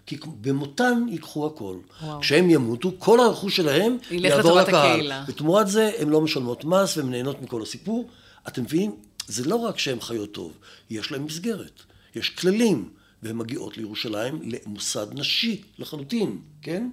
כי 0.07 0.17
במותן 0.41 1.07
ייקחו 1.09 1.47
הכל. 1.47 1.77
וואו. 2.03 2.21
כשהם 2.21 2.51
ימותו, 2.51 2.93
כל 2.99 3.21
הרכוש 3.21 3.57
שלהם 3.57 3.97
יעבור 4.11 4.61
לקהל. 4.61 4.77
הקהילה. 4.77 5.25
ותמורת 5.29 5.69
זה 5.69 5.91
הן 5.99 6.09
לא 6.09 6.21
משלמות 6.21 6.65
מס 6.65 6.97
והן 6.97 7.11
נהנות 7.11 7.43
מכל 7.43 7.63
הסיפור. 7.63 8.09
אתם 8.49 8.63
מבינים? 8.63 8.97
זה 9.27 9.45
לא 9.45 9.57
רק 9.57 9.79
שהן 9.79 10.01
חיות 10.01 10.33
טוב, 10.33 10.53
יש 10.91 11.13
להן 11.13 11.23
מסגרת. 11.23 11.81
יש 12.15 12.31
כללים, 12.31 12.89
והן 13.23 13.37
מגיעות 13.37 13.77
לירושלים 13.77 14.43
למוסד 14.43 15.07
נשי 15.13 15.63
לחלוטין, 15.79 16.39
כן? 16.63 16.91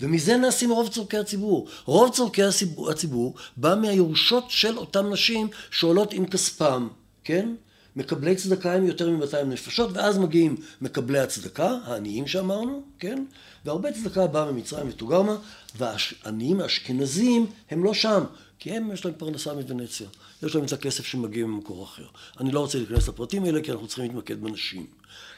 ומזה 0.00 0.36
נעשים 0.36 0.70
רוב 0.70 0.88
צורכי 0.88 1.16
הציבור. 1.16 1.68
רוב 1.84 2.10
צורכי 2.12 2.42
הציבור, 2.42 2.90
הציבור 2.90 3.34
בא 3.56 3.74
מהירושות 3.80 4.44
של 4.48 4.78
אותן 4.78 5.10
נשים 5.10 5.48
שעולות 5.70 6.12
עם 6.12 6.26
כספם. 6.26 6.88
כן? 7.24 7.54
מקבלי 7.96 8.36
צדקה 8.36 8.74
הם 8.74 8.86
יותר 8.86 9.10
מ-200 9.10 9.44
נפשות, 9.46 9.90
ואז 9.92 10.18
מגיעים 10.18 10.56
מקבלי 10.80 11.18
הצדקה, 11.18 11.78
העניים 11.84 12.26
שאמרנו, 12.26 12.82
כן? 12.98 13.24
והרבה 13.64 13.92
צדקה 13.92 14.26
באה 14.26 14.52
ממצרים 14.52 14.88
ותוגרמה, 14.88 15.36
והעניים 15.76 16.60
האשכנזים 16.60 17.46
הם 17.70 17.84
לא 17.84 17.94
שם, 17.94 18.24
כי 18.58 18.70
הם, 18.70 18.92
יש 18.92 19.04
להם 19.04 19.14
פרנסה 19.18 19.54
מוונציה. 19.54 20.08
יש 20.42 20.54
להם 20.54 20.64
את 20.64 20.72
הכסף 20.72 21.06
שמגיע 21.06 21.46
ממקור 21.46 21.84
אחר. 21.84 22.06
אני 22.40 22.52
לא 22.52 22.60
רוצה 22.60 22.78
להיכנס 22.78 23.08
לפרטים 23.08 23.44
האלה, 23.44 23.62
כי 23.62 23.72
אנחנו 23.72 23.86
צריכים 23.86 24.04
להתמקד 24.04 24.40
בנשים. 24.40 24.86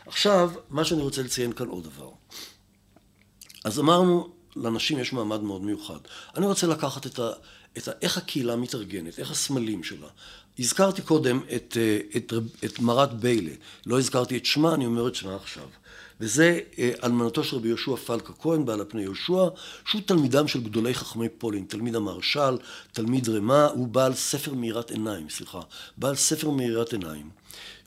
עכשיו, 0.06 0.50
מה 0.70 0.84
שאני 0.84 1.02
רוצה 1.02 1.22
לציין 1.22 1.52
כאן 1.52 1.66
עוד 1.66 1.84
דבר. 1.84 2.10
אז 3.64 3.78
אמרנו, 3.78 4.28
לנשים 4.56 4.98
יש 4.98 5.12
מעמד 5.12 5.40
מאוד 5.40 5.62
מיוחד. 5.62 5.98
אני 6.36 6.46
רוצה 6.46 6.66
לקחת 6.66 7.06
את 7.06 7.18
ה... 7.18 7.30
את 7.78 7.88
ה 7.88 7.92
איך 8.02 8.18
הקהילה 8.18 8.56
מתארגנת, 8.56 9.18
איך 9.18 9.30
הסמלים 9.30 9.84
שלה. 9.84 10.08
הזכרתי 10.58 11.02
קודם 11.02 11.40
את, 11.56 11.76
אה, 11.80 11.98
את, 12.16 12.32
את 12.64 12.78
מרת 12.78 13.14
ביילה, 13.14 13.52
לא 13.86 13.98
הזכרתי 13.98 14.36
את 14.36 14.46
שמה, 14.46 14.74
אני 14.74 14.86
אומר 14.86 15.08
את 15.08 15.14
שמה 15.14 15.36
עכשיו. 15.36 15.66
וזה 16.20 16.60
אה, 16.78 16.90
אלמנתו 17.04 17.44
של 17.44 17.56
רבי 17.56 17.68
יהושע 17.68 17.96
פלקה 17.96 18.32
כהן, 18.32 18.64
בעל 18.64 18.80
הפני 18.80 19.02
יהושע, 19.02 19.48
שהוא 19.86 20.02
תלמידם 20.06 20.48
של 20.48 20.62
גדולי 20.62 20.94
חכמי 20.94 21.28
פולין, 21.28 21.64
תלמיד 21.68 21.96
המהרש"ל, 21.96 22.56
תלמיד 22.92 23.28
רמה, 23.28 23.66
הוא 23.66 23.88
בעל 23.88 24.14
ספר 24.14 24.54
מאירת 24.54 24.90
עיניים, 24.90 25.28
סליחה, 25.28 25.60
בעל 25.96 26.14
ספר 26.14 26.50
מאירת 26.50 26.92
עיניים. 26.92 27.30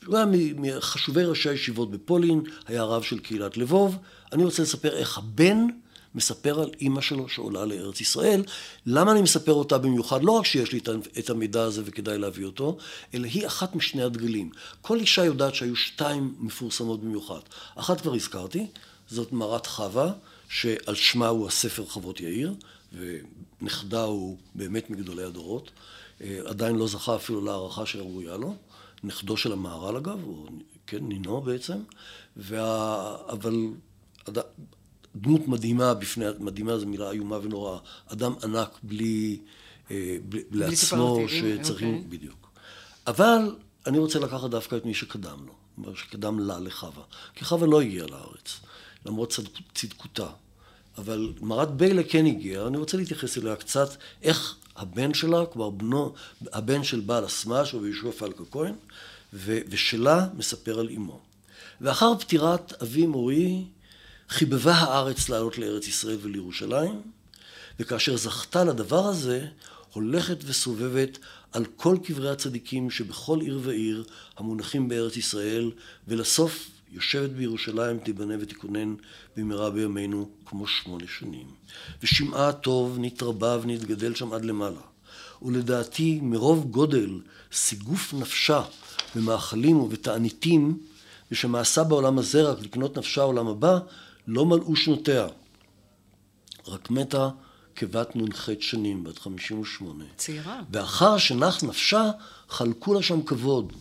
הוא 0.06 0.16
היה 0.16 0.26
מחשובי 0.56 1.24
ראשי 1.24 1.48
הישיבות 1.48 1.90
בפולין, 1.90 2.42
היה 2.66 2.82
רב 2.82 3.02
של 3.02 3.18
קהילת 3.18 3.56
לבוב. 3.56 3.96
אני 4.32 4.44
רוצה 4.44 4.62
לספר 4.62 4.96
איך 4.96 5.18
הבן 5.18 5.66
מספר 6.14 6.60
על 6.60 6.70
אימא 6.80 7.00
שלו 7.00 7.28
שעולה 7.28 7.64
לארץ 7.64 8.00
ישראל. 8.00 8.42
למה 8.86 9.12
אני 9.12 9.22
מספר 9.22 9.52
אותה 9.52 9.78
במיוחד? 9.78 10.24
לא 10.24 10.32
רק 10.32 10.46
שיש 10.46 10.72
לי 10.72 10.80
את 11.18 11.30
המידע 11.30 11.62
הזה 11.62 11.82
וכדאי 11.84 12.18
להביא 12.18 12.44
אותו, 12.44 12.78
אלא 13.14 13.26
היא 13.26 13.46
אחת 13.46 13.74
משני 13.74 14.02
הדגלים. 14.02 14.50
כל 14.82 15.00
אישה 15.00 15.24
יודעת 15.24 15.54
שהיו 15.54 15.76
שתיים 15.76 16.34
מפורסמות 16.38 17.00
במיוחד. 17.00 17.40
אחת 17.74 18.00
כבר 18.00 18.14
הזכרתי, 18.14 18.66
זאת 19.10 19.32
מרת 19.32 19.66
חווה, 19.66 20.12
שעל 20.48 20.94
שמה 20.94 21.28
הוא 21.28 21.46
הספר 21.46 21.86
חוות 21.86 22.20
יאיר, 22.20 22.54
ונכדה 22.92 24.02
הוא 24.02 24.36
באמת 24.54 24.90
מגדולי 24.90 25.24
הדורות. 25.24 25.70
אה, 26.20 26.38
עדיין 26.46 26.76
לא 26.76 26.86
זכה 26.86 27.16
אפילו 27.16 27.44
להערכה 27.44 27.86
שראויה 27.86 28.36
לו. 28.36 28.54
נכדו 29.04 29.36
של 29.36 29.52
המהר"ל 29.52 29.96
אגב, 29.96 30.24
או 30.24 30.46
כן, 30.86 30.98
נינו 31.00 31.40
בעצם. 31.40 31.78
וה... 32.36 33.16
אבל 33.28 33.68
דמות 35.20 35.48
מדהימה 35.48 35.94
בפני, 35.94 36.24
מדהימה 36.38 36.78
זו 36.78 36.86
מילה 36.86 37.10
איומה 37.10 37.38
ונוראה, 37.42 37.78
אדם 38.06 38.34
ענק 38.44 38.78
בלי, 38.82 39.38
אה, 39.90 40.16
בלי, 40.28 40.42
בלי 40.50 40.60
לעצמו 40.60 41.18
שצריכים, 41.28 41.94
okay. 41.94 42.04
אוקיי. 42.04 42.18
בדיוק. 42.18 42.50
אבל 43.06 43.56
אני 43.86 43.98
רוצה 43.98 44.18
לקחת 44.18 44.50
דווקא 44.50 44.76
את 44.76 44.84
מי 44.84 44.94
שקדם 44.94 45.46
לו, 45.46 45.52
מה 45.78 45.88
שקדם 45.96 46.38
לה 46.38 46.58
לחווה, 46.58 47.02
כי 47.34 47.44
חווה 47.44 47.66
לא 47.66 47.80
הגיעה 47.80 48.06
לארץ, 48.06 48.60
למרות 49.06 49.32
צד, 49.32 49.42
צדקותה. 49.74 50.28
אבל 50.98 51.32
מרת 51.40 51.70
ביילה 51.70 52.02
כן 52.02 52.26
הגיעה, 52.26 52.66
אני 52.66 52.76
רוצה 52.76 52.96
להתייחס 52.96 53.38
אליה 53.38 53.56
קצת, 53.56 53.88
איך 54.22 54.56
הבן 54.76 55.14
שלה, 55.14 55.46
כלומר 55.46 55.70
בנו, 55.70 56.14
הבן 56.52 56.84
של 56.84 57.00
בעל 57.00 57.24
הסמ"ש, 57.24 57.74
רבי 57.74 57.86
יהושע 57.86 58.10
פלקה 58.10 58.44
כהן, 58.50 58.74
ושלה 59.32 60.26
מספר 60.34 60.80
על 60.80 60.88
אמו. 60.96 61.20
ואחר 61.80 62.18
פטירת 62.18 62.82
אבי 62.82 63.06
מורי, 63.06 63.64
חיבבה 64.28 64.74
הארץ 64.74 65.28
לעלות 65.28 65.58
לארץ 65.58 65.88
ישראל 65.88 66.18
ולירושלים, 66.22 67.02
וכאשר 67.80 68.16
זכתה 68.16 68.64
לדבר 68.64 69.06
הזה, 69.06 69.46
הולכת 69.92 70.36
וסובבת 70.44 71.18
על 71.52 71.64
כל 71.76 71.96
קברי 72.04 72.30
הצדיקים 72.30 72.90
שבכל 72.90 73.40
עיר 73.40 73.60
ועיר 73.62 74.04
המונחים 74.36 74.88
בארץ 74.88 75.16
ישראל, 75.16 75.70
ולסוף 76.08 76.70
יושבת 76.92 77.30
בירושלים, 77.30 77.98
תיבנה 77.98 78.34
ותיכונן 78.40 78.94
במהרה 79.36 79.70
בימינו 79.70 80.28
כמו 80.46 80.66
שמונה 80.66 81.04
שנים. 81.18 81.46
ושמעה 82.02 82.48
הטוב 82.48 82.96
נתרבה 83.00 83.58
ונתגדל 83.62 84.14
שם 84.14 84.32
עד 84.32 84.44
למעלה. 84.44 84.80
ולדעתי 85.42 86.20
מרוב 86.22 86.70
גודל 86.70 87.20
סיגוף 87.52 88.14
נפשה 88.14 88.62
במאכלים 89.14 89.76
ובתעניתים, 89.76 90.78
ושמעשה 91.32 91.84
בעולם 91.84 92.18
הזה 92.18 92.42
רק 92.42 92.62
לקנות 92.62 92.98
נפשה 92.98 93.22
עולם 93.22 93.46
הבא, 93.46 93.78
לא 94.28 94.46
מלאו 94.46 94.76
שנותיה. 94.76 95.26
רק 96.66 96.90
מתה 96.90 97.28
כבת 97.76 98.16
נ"ח 98.16 98.48
שנים, 98.60 99.04
בת 99.04 99.18
חמישים 99.18 99.60
ושמונה. 99.60 100.04
צעירה. 100.16 100.60
ואחר 100.72 101.18
שנח 101.18 101.64
נפשה, 101.64 102.10
חלקו 102.48 102.94
לה 102.94 103.02
שם 103.02 103.22
כבוד, 103.22 103.72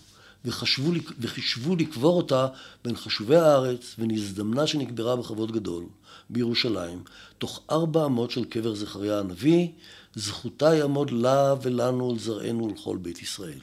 וחשבו, 0.46 0.92
וחישבו 1.20 1.76
לקבור 1.76 2.18
אותה 2.18 2.48
בין 2.84 2.96
חשובי 2.96 3.36
הארץ, 3.36 3.96
ונזדמנה 4.00 4.68
שנקברה 4.68 5.16
בכבוד 5.16 5.52
גדול, 5.52 5.84
בירושלים, 6.30 7.04
תוך 7.38 7.62
ארבע 7.72 8.06
אמות 8.06 8.32
של 8.32 8.46
קבר 8.46 8.76
זכריה 8.76 9.20
הנביא, 9.20 9.68
זכותה 10.16 10.76
יעמוד 10.76 11.12
לה 11.12 11.56
ולנו 11.62 12.10
ולזרענו 12.10 12.66
ולכל 12.66 12.98
בית 12.98 13.22
ישראל. 13.22 13.60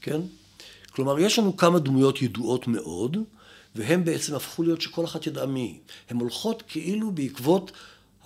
כן? 0.00 0.20
כלומר, 0.90 1.18
יש 1.18 1.38
לנו 1.38 1.56
כמה 1.56 1.78
דמויות 1.78 2.22
ידועות 2.22 2.68
מאוד, 2.68 3.16
והן 3.76 4.04
בעצם 4.04 4.34
הפכו 4.34 4.62
להיות 4.62 4.80
שכל 4.80 5.04
אחת 5.04 5.26
ידעה 5.26 5.46
מי. 5.46 5.78
הן 6.10 6.16
הולכות 6.16 6.62
כאילו 6.68 7.10
בעקבות 7.10 7.72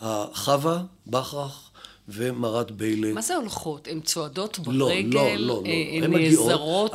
החווה, 0.00 0.82
בכרך, 1.06 1.70
ומרת 2.08 2.70
ביילה. 2.70 3.12
מה 3.12 3.22
זה 3.22 3.36
הולכות? 3.36 3.88
הן 3.90 4.00
צועדות 4.00 4.58
ברגל? 4.58 5.08
לא, 5.08 5.34
לא, 5.36 5.36
לא. 5.36 5.62
הן 6.02 6.12
נעזרות 6.14 6.92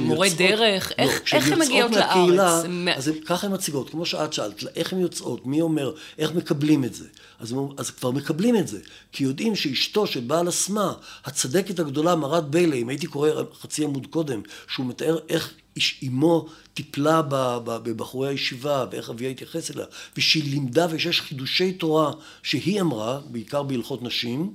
במורה 0.00 0.28
דרך? 0.36 0.92
לא, 0.98 1.04
איך 1.32 1.52
הן 1.52 1.58
מגיעות 1.58 1.90
לארץ? 1.90 2.66
אז 2.96 3.10
ככה 3.26 3.46
הן 3.46 3.52
מציגות, 3.52 3.90
כמו 3.90 4.06
שאת 4.06 4.32
שאלת, 4.32 4.64
איך 4.76 4.92
הן 4.92 5.00
יוצאות, 5.00 5.46
מי 5.46 5.60
אומר, 5.60 5.92
איך 6.18 6.32
מקבלים 6.32 6.84
את 6.84 6.94
זה. 6.94 7.06
אז, 7.40 7.54
אז 7.76 7.90
כבר 7.90 8.10
מקבלים 8.10 8.56
את 8.56 8.68
זה, 8.68 8.78
כי 9.12 9.24
יודעים 9.24 9.56
שאשתו 9.56 10.06
של 10.06 10.20
בעל 10.20 10.48
אסמה, 10.48 10.92
הצדקת 11.24 11.78
הגדולה, 11.78 12.16
מרת 12.16 12.50
ביילה, 12.50 12.76
אם 12.76 12.88
הייתי 12.88 13.06
קורא 13.06 13.30
חצי 13.60 13.84
עמוד 13.84 14.06
קודם, 14.06 14.40
שהוא 14.68 14.86
מתאר 14.86 15.18
איך 15.28 15.54
איש 15.80 16.00
אמו 16.06 16.48
טיפלה 16.74 17.22
בבחורי 17.64 18.28
הישיבה, 18.28 18.84
ואיך 18.90 19.10
אביה 19.10 19.30
התייחס 19.30 19.70
אליה, 19.70 19.86
ושהיא 20.16 20.44
לימדה 20.50 20.86
ושיש 20.90 21.20
חידושי 21.20 21.72
תורה 21.72 22.12
שהיא 22.42 22.80
אמרה, 22.80 23.20
בעיקר 23.30 23.62
בהלכות 23.62 24.02
נשים, 24.02 24.52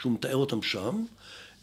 שהוא 0.00 0.12
מתאר 0.12 0.36
אותם 0.36 0.62
שם, 0.62 1.04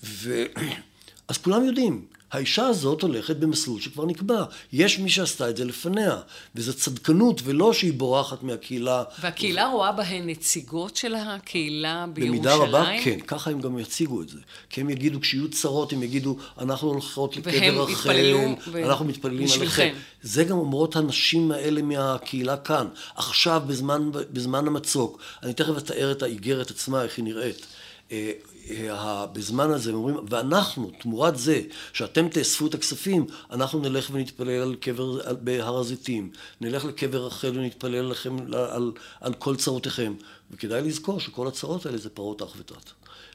ו... 0.03 0.45
אז 1.27 1.37
כולם 1.37 1.65
יודעים, 1.65 2.05
האישה 2.31 2.65
הזאת 2.65 3.01
הולכת 3.01 3.35
במסלול 3.35 3.81
שכבר 3.81 4.05
נקבע. 4.05 4.43
יש 4.73 4.99
מי 4.99 5.09
שעשתה 5.09 5.49
את 5.49 5.57
זה 5.57 5.65
לפניה, 5.65 6.17
וזו 6.55 6.73
צדקנות, 6.73 7.41
ולא 7.43 7.73
שהיא 7.73 7.93
בורחת 7.93 8.43
מהקהילה. 8.43 9.03
והקהילה 9.21 9.67
רואה 9.67 9.91
בהן 9.91 10.29
נציגות 10.29 10.95
של 10.95 11.15
הקהילה 11.15 12.05
בירושלים? 12.13 12.41
במידה 12.41 12.55
רבה, 12.55 12.85
כן. 13.03 13.19
ככה 13.19 13.51
הם 13.51 13.61
גם 13.61 13.79
יציגו 13.79 14.21
את 14.21 14.29
זה. 14.29 14.39
כי 14.69 14.81
הם 14.81 14.89
יגידו, 14.89 15.21
כשיהיו 15.21 15.49
צרות, 15.49 15.93
הם 15.93 16.03
יגידו, 16.03 16.37
אנחנו 16.59 16.87
הולכות 16.87 17.37
לקבר 17.37 17.83
רחל, 17.83 18.35
אנחנו 18.83 19.05
מתפללים 19.05 19.47
עליכם. 19.55 19.93
זה 20.21 20.43
גם 20.43 20.57
אומרות 20.57 20.95
הנשים 20.95 21.51
האלה 21.51 21.81
מהקהילה 21.81 22.57
כאן. 22.57 22.87
עכשיו, 23.15 23.61
בזמן, 23.67 24.09
בזמן 24.11 24.67
המצוק, 24.67 25.19
אני 25.43 25.53
תכף 25.53 25.77
אתאר 25.77 26.11
את 26.11 26.23
האיגרת 26.23 26.71
עצמה, 26.71 27.03
איך 27.03 27.17
היא 27.17 27.25
נראית. 27.25 27.65
אה, 28.11 29.25
בזמן 29.33 29.71
הזה, 29.71 29.89
הם 29.89 29.95
אומרים, 29.95 30.17
ואנחנו, 30.29 30.91
תמורת 30.99 31.37
זה 31.37 31.61
שאתם 31.93 32.29
תאספו 32.29 32.67
את 32.67 32.73
הכספים, 32.73 33.25
אנחנו 33.51 33.79
נלך 33.79 34.09
ונתפלל 34.11 34.61
על 34.61 34.75
קבר 34.75 35.35
בהר 35.35 35.77
הזיתים, 35.77 36.31
נלך 36.61 36.85
לקבר 36.85 37.25
רחל 37.25 37.51
ונתפלל 37.59 38.09
לכם 38.09 38.37
על, 38.39 38.53
על, 38.53 38.91
על 39.21 39.33
כל 39.33 39.55
צרותיכם. 39.55 40.13
וכדאי 40.51 40.81
לזכור 40.81 41.19
שכל 41.19 41.47
הצרות 41.47 41.85
האלה 41.85 41.97
זה 41.97 42.09
פרות 42.09 42.41
אח 42.41 42.53
ותת. 42.57 42.91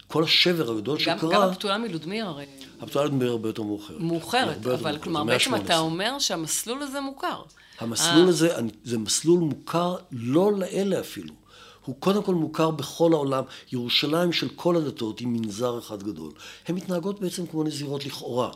כל 0.06 0.24
השבר 0.24 0.70
הגדול 0.70 0.98
גם, 0.98 1.18
שקרה... 1.18 1.34
גם 1.34 1.42
הבתולה 1.42 1.78
מלודמיר 1.78 2.26
הרי... 2.26 2.46
הבתולה 2.80 3.08
מלודמיר 3.08 3.30
הרבה 3.30 3.48
יותר 3.48 3.62
מאוחרת. 3.62 4.00
מאוחרת, 4.00 4.66
אבל 4.66 4.98
כלומר 4.98 5.24
בעצם 5.24 5.54
אתה 5.54 5.78
אומר 5.78 6.18
שהמסלול 6.18 6.82
הזה 6.82 7.00
מוכר. 7.00 7.42
המסלול 7.78 8.28
הזה, 8.28 8.56
זה 8.84 8.98
מסלול 8.98 9.40
מוכר 9.40 9.96
לא 10.12 10.52
לאלה 10.52 11.00
אפילו. 11.00 11.39
הוא 11.84 11.96
קודם 11.98 12.22
כל 12.22 12.34
מוכר 12.34 12.70
בכל 12.70 13.12
העולם. 13.12 13.44
ירושלים 13.72 14.32
של 14.32 14.48
כל 14.56 14.76
הדתות 14.76 15.18
היא 15.18 15.28
מנזר 15.28 15.78
אחד 15.78 16.02
גדול. 16.02 16.32
הן 16.68 16.74
מתנהגות 16.74 17.20
בעצם 17.20 17.46
כמו 17.46 17.64
נזירות 17.64 18.06
לכאורה. 18.06 18.50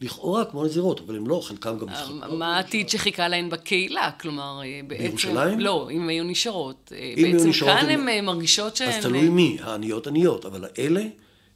לכאורה 0.00 0.44
כמו 0.44 0.64
נזירות, 0.64 1.00
אבל 1.00 1.16
הן 1.16 1.26
לא, 1.26 1.40
חלקן 1.44 1.78
גם 1.78 1.86
מתחתנות. 1.86 2.32
מה 2.32 2.56
העתיד 2.56 2.88
שחיכה 2.88 3.28
להן 3.28 3.50
בקהילה? 3.50 4.10
כלומר, 4.20 4.60
אה, 4.62 4.80
בעצם... 4.86 5.04
בירושלים? 5.04 5.60
לא, 5.60 5.88
אם 5.90 6.08
היו 6.08 6.24
נשארות. 6.24 6.92
אה, 6.94 7.14
אם 7.16 7.32
בעצם 7.32 7.48
נשארות 7.48 7.76
כאן 7.80 7.88
הן 7.88 8.08
אה, 8.08 8.22
מרגישות 8.22 8.76
שהן... 8.76 8.88
אז 8.88 9.02
תלוי 9.02 9.28
מי, 9.28 9.58
העניות 9.62 10.06
עניות, 10.06 10.46
אבל 10.46 10.64
האלה... 10.78 11.02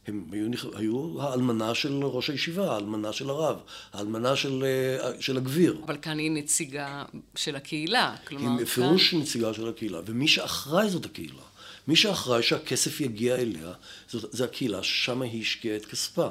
הם 0.07 0.25
היו, 0.31 0.47
היו 0.75 1.21
האלמנה 1.21 1.75
של 1.75 2.03
ראש 2.03 2.29
הישיבה, 2.29 2.73
האלמנה 2.73 3.13
של 3.13 3.29
הרב, 3.29 3.59
האלמנה 3.93 4.35
של, 4.35 4.63
אה, 4.63 5.21
של 5.21 5.37
הגביר. 5.37 5.81
אבל 5.85 5.97
כאן 6.01 6.19
היא 6.19 6.31
נציגה 6.31 7.03
של 7.35 7.55
הקהילה, 7.55 8.15
כלומר... 8.27 8.49
היא 8.49 8.59
בפירוש 8.65 9.11
כאן... 9.11 9.19
נציגה 9.19 9.53
של 9.53 9.69
הקהילה, 9.69 9.99
ומי 10.05 10.27
שאחראי 10.27 10.89
זאת 10.89 11.05
הקהילה. 11.05 11.43
מי 11.87 11.95
שאחראי 11.95 12.43
שהכסף 12.43 13.01
יגיע 13.01 13.35
אליה, 13.35 13.73
זאת, 14.09 14.31
זה 14.31 14.43
הקהילה 14.43 14.83
ששם 14.83 15.21
היא 15.21 15.41
השקיעה 15.41 15.75
את 15.75 15.85
כספה. 15.85 16.27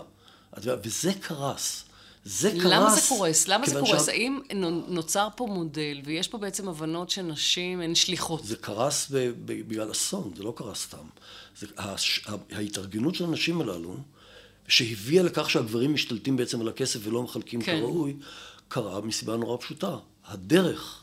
וזה 0.63 1.13
קרס. 1.21 1.85
זה 2.25 2.51
קרס. 2.51 2.65
למה 2.65 2.91
זה 2.95 3.01
קורס? 3.09 3.49
למה 3.49 3.67
זה 3.67 3.81
קורס? 3.81 4.07
שה... 4.07 4.13
האם 4.13 4.41
נוצר 4.89 5.29
פה 5.37 5.47
מודל, 5.47 6.01
ויש 6.05 6.29
פה 6.29 6.39
בעצם 6.39 6.69
הבנות 6.69 7.11
שנשים 7.11 7.81
הן 7.81 7.95
שליחות? 7.95 8.45
זה 8.45 8.57
קרס 8.57 9.07
בגלל 9.45 9.91
אסון, 9.91 10.33
זה 10.37 10.43
לא 10.43 10.53
קרס 10.57 10.83
סתם. 10.83 11.07
ההתארגנות 12.51 13.15
של 13.15 13.25
הנשים 13.25 13.61
הללו, 13.61 13.97
שהביאה 14.69 15.23
לכך 15.23 15.51
שהגברים 15.51 15.95
משתלטים 15.95 16.37
בעצם 16.37 16.61
על 16.61 16.69
הכסף 16.69 17.01
ולא 17.03 17.23
מחלקים 17.23 17.63
כן. 17.63 17.79
כראוי, 17.81 18.17
קרה 18.69 19.01
מסיבה 19.01 19.37
נורא 19.37 19.57
פשוטה. 19.57 19.97
הדרך, 20.25 21.03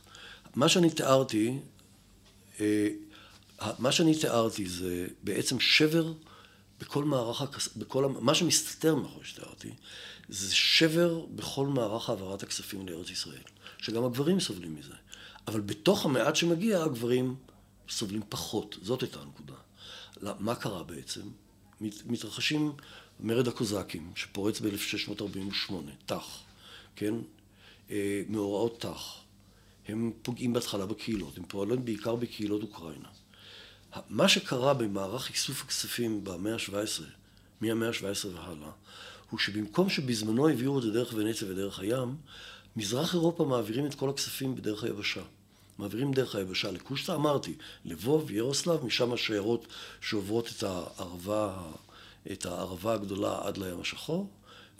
מה 0.56 0.70
שאני 0.70 0.90
תיארתי, 0.90 1.58
אה, 2.60 2.88
מה 3.80 3.92
שאני 3.92 4.20
תיארתי 4.20 4.66
זה 4.66 5.08
בעצם 5.24 5.60
שבר 5.60 6.14
בכל 6.82 7.04
מערך, 7.04 7.42
בכל, 7.78 8.06
מה 8.20 8.36
שמסתתר 8.36 8.96
מאחורי 8.96 9.26
שתיארתי, 9.26 9.70
זה 10.30 10.56
שבר 10.56 11.26
בכל 11.36 11.68
מערך 11.68 12.10
העברת 12.10 12.44
הכספים 12.44 12.88
לארץ 12.88 13.10
ישראל, 13.10 13.44
שגם 13.78 14.06
הגברים 14.06 14.40
סובלים 14.40 14.76
מזה. 14.76 14.94
אבל 15.48 15.60
בתוך 15.60 16.06
המעט 16.06 16.36
שמגיע, 16.36 16.84
הגברים 16.84 17.36
סובלים 17.90 18.22
פחות. 18.30 18.78
זאת 18.82 19.02
הייתה 19.02 19.20
הנקודה. 19.20 19.54
מה 20.40 20.56
קרה 20.56 20.84
בעצם? 20.84 21.22
מתרחשים 21.82 22.72
מרד 23.20 23.48
הקוזקים, 23.48 24.12
שפורץ 24.16 24.60
ב-1648, 24.60 25.74
תח, 26.06 26.40
כן? 26.96 27.14
אה, 27.92 28.22
מאורעות 28.30 28.82
תח. 28.82 29.18
הם 29.88 30.12
פוגעים 30.22 30.54
בהתחלה 30.54 30.86
בקהילות, 30.86 31.38
הם 31.38 31.44
פועלים 31.48 31.86
בעיקר 31.86 32.16
בקהילות 32.16 32.62
אוקראינה. 32.62 33.08
מה 34.10 34.28
שקרה 34.28 34.74
במערך 34.74 35.30
איסוף 35.30 35.64
הכספים 35.64 36.24
במאה 36.24 36.54
ה-17, 36.54 37.04
מהמאה 37.62 37.88
ה-17 37.88 38.28
והלאה, 38.28 38.72
הוא 39.30 39.40
שבמקום 39.40 39.90
שבזמנו 39.90 40.48
העבירו 40.48 40.78
את 40.78 40.84
זה 40.84 40.92
דרך 40.92 41.14
ונציה 41.14 41.52
ודרך 41.52 41.80
הים, 41.80 42.16
מזרח 42.76 43.14
אירופה 43.14 43.46
מעבירים 43.46 43.86
את 43.86 43.96
כל 43.96 44.10
הכספים 44.10 44.56
בדרך 44.56 44.84
היבשה. 44.84 45.22
מעבירים 45.78 46.12
דרך 46.12 46.36
היבשה 46.36 46.72
לקושטא, 46.72 47.12
אמרתי, 47.12 47.54
לבוב, 47.86 48.32
ירוסלב, 48.32 48.86
משם 48.86 49.14
השיירות 49.14 49.68
שעוברות 50.02 50.50
את 50.58 50.64
הערבה, 50.64 51.58
את 52.32 52.46
הערבה 52.46 52.94
הגדולה 52.94 53.40
עד 53.44 53.58
לים 53.58 53.82
השחור, 53.82 54.30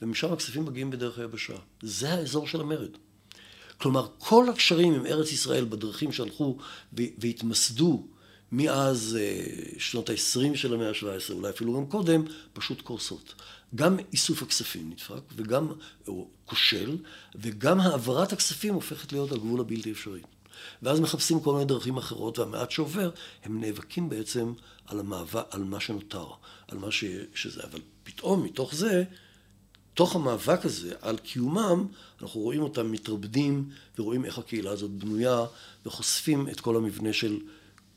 ומשם 0.02 0.34
הכספים 0.34 0.66
מגיעים 0.66 0.90
בדרך 0.90 1.20
היבשה. 1.20 1.56
זה 1.82 2.14
האזור 2.14 2.48
של 2.48 2.62
המרד. 2.62 2.90
כלומר, 3.78 4.08
כל 4.18 4.50
הקשרים 4.50 4.94
עם 4.94 5.06
ארץ 5.06 5.32
ישראל 5.32 5.66
בדרכים 5.66 6.12
שהלכו 6.12 6.58
והתמסדו 6.94 8.08
מאז 8.52 9.18
אה, 9.22 9.46
שנות 9.78 10.10
ה-20 10.10 10.56
של 10.56 10.74
המאה 10.74 10.90
ה-17, 10.90 11.34
אולי 11.34 11.50
אפילו 11.50 11.74
גם 11.74 11.86
קודם, 11.86 12.24
פשוט 12.54 12.82
קורסות. 12.82 13.34
גם 13.76 13.98
איסוף 14.14 14.44
הכספים 14.44 14.90
נדפק, 14.90 15.22
וגם, 15.36 15.68
או 16.08 16.28
כושל, 16.46 16.98
וגם 17.36 17.80
העברת 17.80 18.34
הכספים 18.34 18.74
הופכת 18.74 19.12
להיות 19.12 19.32
הגבול 19.32 19.60
הבלתי 19.60 19.92
אפשרי. 19.92 20.22
ואז 20.82 21.00
מחפשים 21.00 21.40
כל 21.40 21.54
מיני 21.54 21.66
דרכים 21.66 21.98
אחרות, 21.98 22.40
והמעט 22.40 22.72
שעובר, 22.72 23.10
הם 23.44 23.62
נאבקים 23.62 24.10
בעצם 24.10 24.54
על 24.86 25.00
המאבק, 25.00 25.46
על 25.50 25.64
מה 25.64 25.80
שנותר, 25.80 26.28
על 26.68 26.78
מה 26.78 26.92
ש, 26.92 27.04
שזה. 27.34 27.64
אבל 27.64 27.80
פתאום 28.04 28.44
מתוך 28.44 28.76
זה, 28.76 29.04
תוך 29.94 30.16
המאבק 30.16 30.66
הזה 30.66 30.94
על 31.02 31.18
קיומם, 31.18 31.88
אנחנו 32.22 32.42
רואים 32.42 32.62
אותם 32.62 32.92
מתרבדים 32.92 33.70
ורואים 34.00 34.26
איך 34.26 34.38
הקהילה 34.38 34.72
הזאת 34.72 34.92
בנויה 34.92 35.46
וחושפים 35.86 36.50
את 36.50 36.60
כל 36.60 36.76
המבנה 36.76 37.14
של 37.14 37.40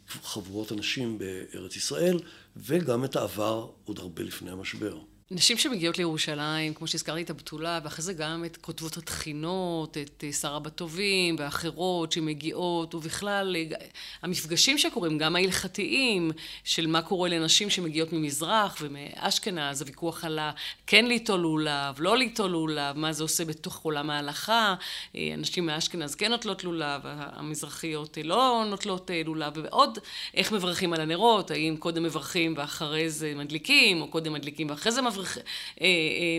חבורות 0.09 0.72
הנשים 0.72 1.18
בארץ 1.18 1.77
ישראל, 1.77 2.18
וגם 2.57 3.05
את 3.05 3.16
העבר 3.16 3.70
עוד 3.85 3.98
הרבה 3.98 4.22
לפני 4.22 4.50
המשבר. 4.50 4.98
נשים 5.30 5.58
שמגיעות 5.58 5.98
לירושלים, 5.98 6.74
כמו 6.74 6.87
שהזכרתי 6.87 7.22
את 7.22 7.30
הבתולה, 7.30 7.80
ואחרי 7.84 8.04
זה 8.04 8.12
גם 8.12 8.44
את 8.44 8.56
כותבות 8.56 8.96
התחינות, 8.96 9.98
את 9.98 10.24
אה, 10.26 10.32
שרה 10.32 10.58
בטובים 10.58 11.37
ואחרות 11.38 12.12
שמגיעות, 12.12 12.94
ובכלל 12.94 13.56
אה, 13.56 13.76
המפגשים 14.22 14.78
שקורים, 14.78 15.18
גם 15.18 15.37
ההלכתיים, 15.37 16.30
של 16.64 16.87
מה 16.87 17.02
קורה 17.02 17.28
לנשים 17.28 17.70
שמגיעות 17.70 18.12
ממזרח 18.12 18.76
ומאשכנז, 18.80 19.80
הוויכוח 19.80 20.24
על 20.24 20.38
כן 20.87 21.06
ליטול 21.06 21.40
לולב, 21.40 21.94
לא 21.98 22.16
ליטול 22.16 22.50
לולב, 22.50 22.96
מה 22.98 23.12
זה 23.12 23.22
עושה 23.22 23.44
בתוך 23.44 23.78
עולם 23.82 24.10
ההלכה, 24.10 24.74
הנשים 25.14 25.68
אה, 25.68 25.74
מאשכנז 25.74 26.14
כן 26.14 26.30
נוטלות 26.30 26.64
לולב, 26.64 27.00
המזרחיות 27.04 28.18
לא 28.24 28.64
נוטלות 28.70 29.10
לולב, 29.24 29.52
ועוד 29.56 29.98
איך 30.34 30.52
מברכים 30.52 30.92
על 30.92 31.00
הנרות, 31.00 31.50
האם 31.50 31.76
קודם 31.78 32.02
מברכים 32.02 32.54
ואחרי 32.56 33.10
זה 33.10 33.32
מדליקים, 33.37 34.02
או 34.02 34.08
קודם 34.08 34.32
מדליקים 34.32 34.70
ואחרי 34.70 34.92
זה 34.92 35.02
מברכים. 35.02 35.13
אה, 35.18 35.87
אה, 35.87 35.87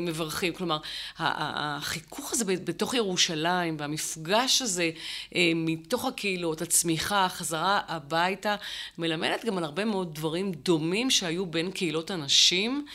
מברכים. 0.01 0.53
כלומר, 0.53 0.77
החיכוך 1.17 2.33
הזה 2.33 2.45
בתוך 2.45 2.93
ירושלים 2.93 3.75
והמפגש 3.79 4.61
הזה 4.61 4.91
אה, 5.35 5.51
מתוך 5.55 6.05
הקהילות, 6.05 6.61
הצמיחה, 6.61 7.25
החזרה 7.25 7.81
הביתה, 7.87 8.55
מלמדת 8.97 9.45
גם 9.45 9.57
על 9.57 9.63
הרבה 9.63 9.85
מאוד 9.85 10.15
דברים 10.15 10.51
דומים 10.51 11.11
שהיו 11.11 11.45
בין 11.45 11.71
קהילות 11.71 12.11
הנשים. 12.11 12.85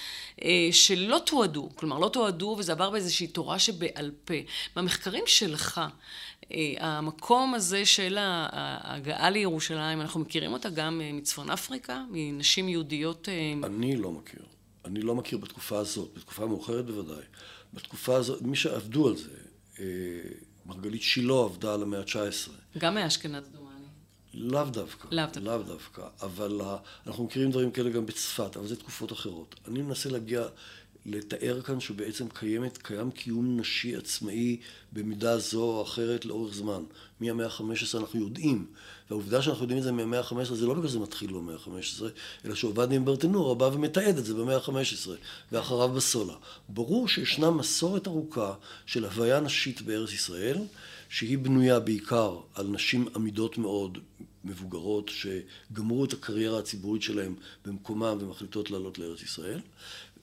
שלא 0.73 1.21
תועדו, 1.27 1.69
כלומר 1.75 1.99
לא 1.99 2.09
תועדו 2.09 2.57
וזה 2.59 2.73
עבר 2.73 2.90
באיזושהי 2.90 3.27
תורה 3.27 3.59
שבעל 3.59 4.11
פה. 4.25 4.35
במחקרים 4.77 5.25
שלך, 5.27 5.81
המקום 6.79 7.55
הזה 7.55 7.87
של 7.87 8.19
ההגעה 8.21 9.31
לירושלים, 9.31 10.01
אנחנו 10.01 10.21
מכירים 10.21 10.53
אותה 10.53 10.71
גם 10.71 11.01
מצפון 11.12 11.51
אפריקה, 11.51 12.03
מנשים 12.11 12.69
יהודיות... 12.69 13.29
אני 13.64 13.97
לא 13.97 14.11
מכיר. 14.11 14.40
אני 14.85 15.03
לא 15.03 15.14
מכיר 15.14 15.38
בתקופה 15.38 15.79
הזאת, 15.79 16.11
בתקופה 16.16 16.47
מאוחרת 16.47 16.87
בוודאי. 16.87 17.25
בתקופה 17.75 18.16
הזאת, 18.16 18.43
מי 18.43 18.57
שעבדו 18.57 19.09
על 19.09 19.16
זה, 19.16 19.31
אה, 19.79 19.85
מרגלית 20.66 21.03
שילה 21.03 21.35
עבדה 21.35 21.75
על 21.75 21.83
המאה 21.83 22.01
ה-19. 22.01 22.79
גם 22.79 22.95
מאשכנז 22.95 23.45
דומני. 23.49 23.71
לאו 24.35 24.64
דווקא. 24.64 25.09
לאו 25.11 25.25
דווקא. 25.27 25.40
לאו 25.40 25.62
דווקא. 25.62 26.03
אבל 26.23 26.61
אנחנו 27.07 27.25
מכירים 27.25 27.51
דברים 27.51 27.71
כאלה 27.71 27.90
גם 27.90 28.07
בצפת, 28.07 28.57
אבל 28.57 28.66
זה 28.66 28.77
תקופות 28.77 29.12
אחרות. 29.12 29.55
אני 29.69 29.83
מנסה 29.83 30.09
להגיע 30.09 30.47
לתאר 31.07 31.63
כאן 31.63 31.81
שבעצם 31.81 32.29
קיימת, 32.29 32.79
קיים 32.79 33.11
קיום 33.11 33.61
נשי 33.61 33.97
עצמאי 33.97 34.57
במידה 34.93 35.39
זו 35.39 35.63
או 35.63 35.83
אחרת 35.83 36.25
לאורך 36.25 36.55
זמן. 36.55 36.83
מהמאה 37.21 37.47
ה-15 37.47 37.99
אנחנו 37.99 38.21
יודעים, 38.21 38.67
והעובדה 39.11 39.43
שאנחנו 39.43 39.63
יודעים 39.63 39.79
את 39.79 39.85
זה 39.85 39.93
מהמאה 39.93 40.21
ה-15 40.21 40.55
זה 40.55 40.67
לא 40.67 40.75
בגלל 40.75 40.89
שזה 40.89 40.99
מתחיל 40.99 41.33
במאה 41.33 41.55
ה-15, 41.55 42.03
אלא 42.45 42.55
שעובדיה 42.55 43.01
ברטנורה 43.01 43.55
בא 43.55 43.65
ומתעד 43.65 44.19
את 44.19 44.25
זה 44.25 44.35
במאה 44.35 44.57
ה-15, 44.57 45.11
ואחריו 45.53 45.89
בסולה. 45.89 46.35
ברור 46.69 47.09
שישנה 47.09 47.51
מסורת 47.51 48.07
ארוכה 48.07 48.55
של 48.87 49.05
הוויה 49.05 49.41
נשית 49.41 49.83
בארץ 49.83 50.13
ישראל, 50.13 50.59
שהיא 51.09 51.39
בנויה 51.39 51.81
בעיקר 51.81 52.37
על 52.55 52.67
נשים 52.67 53.09
עמידות 53.17 53.59
מאוד, 53.59 53.99
מבוגרות, 54.45 55.11
שגמרו 55.15 56.05
את 56.05 56.13
הקריירה 56.13 56.59
הציבורית 56.59 57.03
שלהן 57.03 57.35
במקומם 57.67 58.19
ומחליטות 58.21 58.71
לעלות 58.71 58.99
לארץ 58.99 59.23
ישראל, 59.23 59.61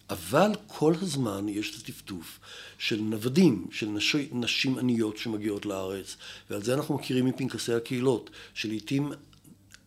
אבל 0.10 0.52
כל 0.68 0.94
הזמן 1.02 1.50
יש 1.50 1.70
את 1.76 1.76
הטפטוף 1.84 2.40
של 2.78 3.00
נוודים, 3.02 3.68
של 3.72 3.86
נשי, 3.86 4.30
נשים 4.32 4.78
עניות 4.78 5.18
שמגיעות 5.18 5.66
לארץ, 5.66 6.18
ועל 6.50 6.64
זה 6.64 6.74
אנחנו 6.74 6.96
מכירים 6.96 7.26
מפנקסי 7.26 7.74
הקהילות, 7.74 8.30
שלעיתים 8.54 9.12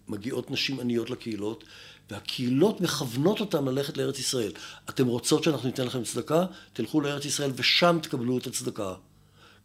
מגיעות 0.09 0.51
נשים 0.51 0.81
עניות 0.81 1.11
לקהילות, 1.11 1.65
והקהילות 2.11 2.81
מכוונות 2.81 3.41
אותן 3.41 3.65
ללכת 3.65 3.97
לארץ 3.97 4.19
ישראל. 4.19 4.53
אתם 4.89 5.07
רוצות 5.07 5.45
שאנחנו 5.45 5.69
ניתן 5.69 5.87
לכם 5.87 6.05
צדקה? 6.05 6.47
תלכו 6.73 7.01
לארץ 7.01 7.25
ישראל 7.25 7.51
ושם 7.55 7.99
תקבלו 8.03 8.39
את 8.39 8.47
הצדקה. 8.47 8.95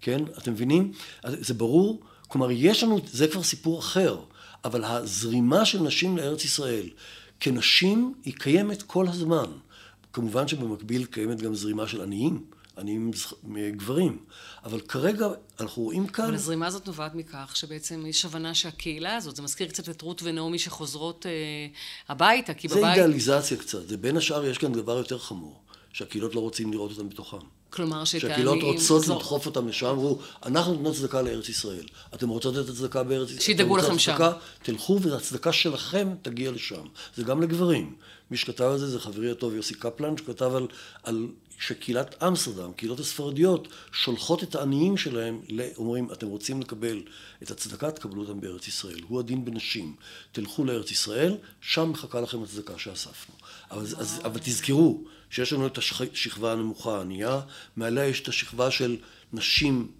כן? 0.01 0.21
אתם 0.37 0.51
מבינים? 0.51 0.91
זה 1.25 1.53
ברור? 1.53 2.01
כלומר, 2.27 2.51
יש 2.51 2.83
לנו, 2.83 2.99
זה 3.05 3.27
כבר 3.27 3.43
סיפור 3.43 3.79
אחר, 3.79 4.19
אבל 4.65 4.83
הזרימה 4.83 5.65
של 5.65 5.81
נשים 5.81 6.17
לארץ 6.17 6.45
ישראל 6.45 6.89
כנשים 7.39 8.13
היא 8.23 8.33
קיימת 8.33 8.83
כל 8.83 9.07
הזמן. 9.07 9.51
כמובן 10.15 10.47
שבמקביל 10.47 11.05
קיימת 11.05 11.41
גם 11.41 11.55
זרימה 11.55 11.87
של 11.87 12.01
עניים, 12.01 12.45
עניים 12.77 13.11
גברים. 13.71 14.17
אבל 14.63 14.81
כרגע 14.81 15.27
אנחנו 15.59 15.83
רואים 15.83 16.07
כאן... 16.07 16.25
אבל 16.25 16.35
הזרימה 16.35 16.67
הזאת 16.67 16.87
נובעת 16.87 17.15
מכך 17.15 17.51
שבעצם 17.55 18.05
יש 18.05 18.25
הבנה 18.25 18.53
שהקהילה 18.53 19.15
הזאת, 19.15 19.35
זה 19.35 19.41
מזכיר 19.41 19.67
קצת 19.67 19.89
את 19.89 20.01
רות 20.01 20.21
ונעמי 20.23 20.59
שחוזרות 20.59 21.25
אה, 21.25 21.31
הביתה, 22.09 22.53
כי 22.53 22.67
זה 22.67 22.75
בבית... 22.75 22.95
זה 22.95 23.01
אידאליזציה 23.01 23.57
קצת. 23.57 23.87
זה 23.87 23.97
בין 23.97 24.17
השאר, 24.17 24.45
יש 24.45 24.57
כאן 24.57 24.73
דבר 24.73 24.97
יותר 24.97 25.19
חמור, 25.19 25.61
שהקהילות 25.93 26.35
לא 26.35 26.39
רוצים 26.39 26.73
לראות 26.73 26.91
אותם 26.91 27.09
בתוכם. 27.09 27.37
כלומר 27.75 28.05
שאת 28.05 28.23
העניים... 28.23 28.37
שהקהילות 28.37 28.63
רוצות 28.63 29.03
זו... 29.03 29.15
לדחוף 29.15 29.45
אותם 29.45 29.67
לשם, 29.67 29.87
אמרו, 29.87 30.19
אנחנו 30.45 30.73
נותנים 30.73 30.93
צדקה 30.93 31.21
לארץ 31.21 31.49
ישראל. 31.49 31.85
אתם 32.13 32.29
רוצות 32.29 32.57
את 32.57 32.69
הצדקה 32.69 33.03
בארץ 33.03 33.29
ישראל? 33.29 33.41
שידאגו 33.41 33.77
לכם 33.77 33.99
שם. 33.99 34.17
תלכו 34.63 35.01
והצדקה 35.01 35.53
שלכם 35.53 36.07
תגיע 36.21 36.51
לשם. 36.51 36.85
זה 37.15 37.23
גם 37.23 37.41
לגברים. 37.41 37.95
מי 38.31 38.37
שכתב 38.37 38.63
על 38.63 38.77
זה 38.77 38.87
זה 38.87 38.99
חברי 38.99 39.31
הטוב 39.31 39.53
יוסי 39.53 39.73
קפלן, 39.73 40.17
שכתב 40.17 40.51
על, 40.55 40.67
על 41.03 41.27
שקהילת 41.59 42.23
אמסטרדם, 42.23 42.73
קהילות 42.73 42.99
הספרדיות, 42.99 43.67
שולחות 43.91 44.43
את 44.43 44.55
העניים 44.55 44.97
שלהם, 44.97 45.41
אומרים, 45.77 46.11
אתם 46.11 46.27
רוצים 46.27 46.61
לקבל 46.61 47.01
את 47.43 47.51
הצדקה, 47.51 47.91
תקבלו 47.91 48.21
אותם 48.21 48.41
בארץ 48.41 48.67
ישראל. 48.67 48.99
הוא 49.07 49.19
הדין 49.19 49.45
בנשים. 49.45 49.95
תלכו 50.31 50.65
לארץ 50.65 50.91
ישראל, 50.91 51.37
שם 51.61 51.89
מחכה 51.89 52.21
לכם 52.21 52.43
הצדקה 52.43 52.73
שאספנו. 52.77 53.35
אבל, 53.71 53.81
אז, 53.81 54.21
אבל 54.23 54.39
תזכרו 54.43 55.03
שיש 55.29 55.53
לנו 55.53 55.67
את 55.67 55.77
השכבה 55.77 56.51
הנמוכה 56.51 56.97
הענייה, 56.97 57.41
מעליה 57.75 58.05
יש 58.05 58.21
את 58.21 58.27
השכבה 58.27 58.71
של 58.71 58.97
נשים 59.33 59.91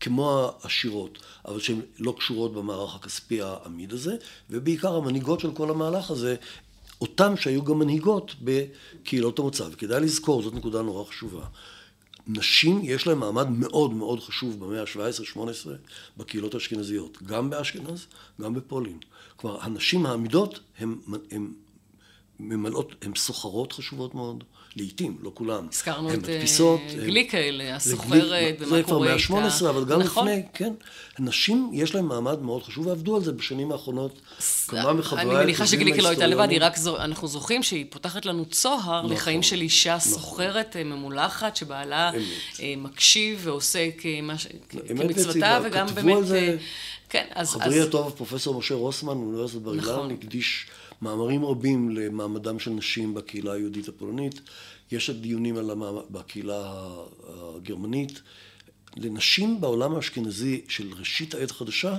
כמו 0.00 0.50
העשירות, 0.62 1.18
אבל 1.44 1.60
שהן 1.60 1.80
לא 1.98 2.14
קשורות 2.18 2.54
במערך 2.54 2.94
הכספי 2.94 3.42
העמיד 3.42 3.92
הזה, 3.92 4.16
ובעיקר 4.50 4.96
המנהיגות 4.96 5.40
של 5.40 5.52
כל 5.52 5.70
המהלך 5.70 6.10
הזה 6.10 6.36
אותם 7.00 7.36
שהיו 7.36 7.64
גם 7.64 7.78
מנהיגות 7.78 8.34
בקהילות 8.40 9.38
המוצא. 9.38 9.64
וכדאי 9.72 10.00
לזכור, 10.00 10.42
זאת 10.42 10.54
נקודה 10.54 10.82
נורא 10.82 11.04
חשובה. 11.04 11.44
נשים 12.26 12.80
יש 12.82 13.06
להן 13.06 13.18
מעמד 13.18 13.48
מאוד 13.50 13.92
מאוד 13.92 14.20
חשוב 14.20 14.64
במאה 14.64 14.80
ה-17-18 14.80 15.68
בקהילות 16.16 16.54
האשכנזיות, 16.54 17.22
גם 17.22 17.50
באשכנז, 17.50 18.06
גם 18.40 18.54
בפולין. 18.54 18.98
כלומר, 19.36 19.62
הנשים 19.62 20.06
העמידות 20.06 20.60
הן 20.78 21.52
ממלאות, 22.40 22.94
הן 23.02 23.14
סוחרות 23.14 23.72
חשובות 23.72 24.14
מאוד, 24.14 24.44
לעיתים, 24.76 25.16
לא 25.22 25.30
כולן. 25.34 25.66
הזכרנו 25.72 26.14
את 26.14 26.18
מדפיסות, 26.18 26.80
גליק 26.96 27.34
האלה, 27.34 27.76
הסוחרת, 27.76 28.56
ומה 28.58 28.82
קורה 28.82 29.08
איתה. 29.08 29.18
זה 29.18 29.26
כבר 29.26 29.38
מאה 29.38 29.46
ה-18, 29.46 29.70
אבל 29.70 29.84
גם 29.84 30.00
נכון. 30.00 30.28
לפני, 30.28 30.42
כן. 30.54 30.72
נשים, 31.18 31.70
יש 31.72 31.94
להן 31.94 32.04
מעמד 32.04 32.42
מאוד 32.42 32.62
חשוב, 32.62 32.86
ועבדו 32.86 33.16
על 33.16 33.24
זה 33.24 33.32
בשנים 33.32 33.72
האחרונות. 33.72 34.20
כמה 34.68 34.92
מחבריי... 34.92 35.26
אני 35.26 35.34
מניחה 35.34 35.66
שגליקה 35.66 36.02
לא 36.02 36.08
הייתה 36.08 36.26
לבד, 36.26 36.50
היא 36.50 36.58
רק, 36.62 36.74
אנחנו 36.98 37.28
זוכרים 37.28 37.62
שהיא 37.62 37.86
פותחת 37.90 38.26
לנו 38.26 38.44
צוהר 38.44 39.02
נכון, 39.02 39.12
לחיים 39.12 39.42
של 39.42 39.60
אישה 39.60 39.96
נכון. 39.96 40.12
סוחרת, 40.12 40.76
ממולחת, 40.76 41.56
שבעלה 41.56 42.10
אה, 42.60 42.74
מקשיב 42.76 43.40
ועושה 43.42 43.88
כמצוותה, 43.98 45.60
וגם 45.64 45.86
באמת... 45.86 46.24
כן, 47.08 47.26
אז... 47.34 47.50
חברי 47.50 47.80
הטוב, 47.80 48.12
פרופסור 48.16 48.58
משה 48.58 48.74
רוסמן, 48.74 49.14
מאוניברסיטת 49.14 49.62
בר 49.62 49.74
אילן, 49.74 50.10
הקדיש 50.10 50.66
מאמרים 51.02 51.44
רבים 51.44 51.90
למעמדם 51.90 52.58
של 52.58 52.70
נשים 52.70 53.14
בקהילה 53.14 53.52
היהודית 53.52 53.88
הפולנית. 53.88 54.40
יש 54.90 55.10
דיונים 55.10 55.56
על 55.56 55.70
המעמד 55.70 56.02
בקהילה 56.10 56.88
הגרמנית. 57.28 58.22
לנשים 58.96 59.60
בעולם 59.60 59.94
האשכנזי 59.94 60.64
של 60.68 60.92
ראשית 60.98 61.34
העת 61.34 61.50
החדשה 61.50 61.96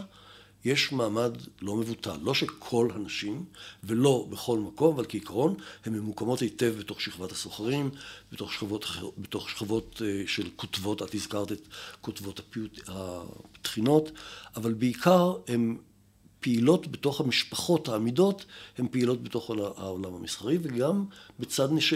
יש 0.66 0.92
מעמד 0.92 1.32
לא 1.62 1.76
מבוטל. 1.76 2.18
לא 2.22 2.34
שכל 2.34 2.88
הנשים, 2.94 3.46
ולא 3.84 4.28
בכל 4.30 4.60
מקום, 4.60 4.96
אבל 4.96 5.06
כעיקרון, 5.10 5.56
הן 5.86 5.94
ממוקמות 5.94 6.40
היטב 6.40 6.74
בתוך 6.80 7.02
שכבת 7.02 7.32
הסוחרים, 7.32 7.90
בתוך 8.32 8.54
שכבות, 8.54 8.86
בתוך 9.18 9.50
שכבות 9.50 10.02
אה, 10.06 10.24
של 10.28 10.50
כותבות, 10.56 11.02
את 11.02 11.16
הזכרת 11.16 11.52
את 11.52 11.68
כותבות 12.02 12.42
התחינות, 12.88 14.12
אבל 14.56 14.74
בעיקר 14.74 15.36
הן 15.48 15.78
פעילות 16.48 16.88
בתוך 16.88 17.20
המשפחות 17.22 17.88
העמידות, 17.88 18.46
הן 18.78 18.88
פעילות 18.92 19.24
בתוך 19.24 19.50
העולם 19.50 20.14
המסחרי, 20.14 20.58
וגם 20.62 21.06
בצד 21.40 21.72
נש... 21.72 21.94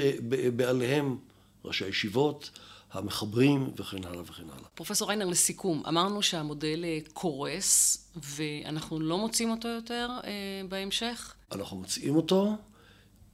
בעליהם, 0.55 1.17
ראשי 1.65 1.85
הישיבות, 1.85 2.49
המחברים 2.91 3.71
וכן 3.75 4.03
הלאה 4.03 4.21
וכן 4.21 4.43
הלאה. 4.43 4.67
פרופסור 4.75 5.07
ריינר, 5.07 5.25
לסיכום, 5.25 5.83
אמרנו 5.87 6.21
שהמודל 6.21 6.83
אה, 6.83 6.99
קורס 7.13 7.97
ואנחנו 8.15 8.99
לא 8.99 9.17
מוצאים 9.17 9.51
אותו 9.51 9.67
יותר 9.67 10.09
אה, 10.23 10.31
בהמשך? 10.69 11.33
אנחנו 11.51 11.77
מוצאים 11.77 12.15
אותו, 12.15 12.55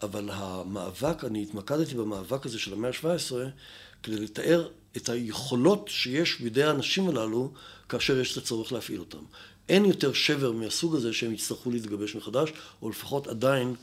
אבל 0.01 0.29
המאבק, 0.33 1.23
אני 1.23 1.43
התמקדתי 1.43 1.95
במאבק 1.95 2.45
הזה 2.45 2.59
של 2.59 2.73
המאה 2.73 2.89
ה-17 2.89 3.33
כדי 4.03 4.15
לתאר 4.15 4.69
את 4.97 5.09
היכולות 5.09 5.87
שיש 5.87 6.41
בידי 6.41 6.63
האנשים 6.63 7.09
הללו 7.09 7.51
כאשר 7.89 8.19
יש 8.19 8.37
את 8.37 8.43
הצורך 8.43 8.71
להפעיל 8.71 8.99
אותם. 8.99 9.23
אין 9.69 9.85
יותר 9.85 10.13
שבר 10.13 10.51
מהסוג 10.51 10.95
הזה 10.95 11.13
שהם 11.13 11.33
יצטרכו 11.33 11.71
להתגבש 11.71 12.15
מחדש, 12.15 12.49
או 12.81 12.89
לפחות 12.89 13.27
עדיין 13.27 13.75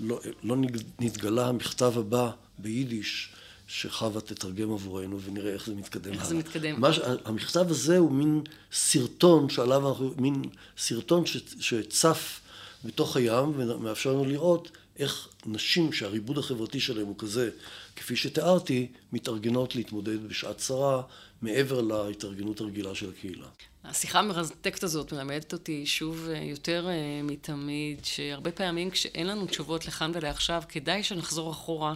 לא, 0.00 0.20
לא 0.42 0.56
נתגלה 0.98 1.48
המכתב 1.48 1.92
הבא 1.98 2.30
ביידיש 2.58 3.28
שחווה 3.68 4.20
תתרגם 4.20 4.72
עבורנו 4.72 5.20
ונראה 5.20 5.52
איך 5.52 5.66
זה 5.66 5.74
מתקדם. 5.74 6.12
איך 6.12 6.26
זה 6.26 6.34
מתקדם. 6.34 6.80
מה, 6.80 6.90
המכתב 7.24 7.66
הזה 7.70 7.98
הוא 7.98 8.12
מין 8.12 8.42
סרטון 8.72 9.50
שעליו 9.50 9.88
אנחנו, 9.88 10.14
מין 10.18 10.42
סרטון 10.78 11.26
ש, 11.26 11.36
שצף 11.60 12.40
בתוך 12.84 13.16
הים 13.16 13.52
ומאפשר 13.56 14.12
לנו 14.12 14.24
לראות 14.24 14.70
איך 14.98 15.28
נשים 15.46 15.92
שהריבוד 15.92 16.38
החברתי 16.38 16.80
שלהם 16.80 17.06
הוא 17.06 17.14
כזה, 17.18 17.50
כפי 17.96 18.16
שתיארתי, 18.16 18.86
מתארגנות 19.12 19.74
להתמודד 19.76 20.28
בשעת 20.28 20.58
צרה 20.58 21.02
מעבר 21.42 21.80
להתארגנות 21.80 22.60
הרגילה 22.60 22.94
של 22.94 23.10
הקהילה. 23.10 23.46
השיחה 23.84 24.18
המרתקת 24.18 24.82
הזאת 24.82 25.12
מלמדת 25.12 25.52
אותי 25.52 25.86
שוב 25.86 26.28
אה, 26.28 26.38
יותר 26.38 26.88
אה, 26.88 27.20
מתמיד, 27.22 28.04
שהרבה 28.04 28.50
פעמים 28.50 28.90
כשאין 28.90 29.26
לנו 29.26 29.46
תשובות 29.46 29.86
לכאן 29.86 30.10
ולעכשיו, 30.14 30.62
כדאי 30.68 31.02
שנחזור 31.02 31.50
אחורה 31.50 31.94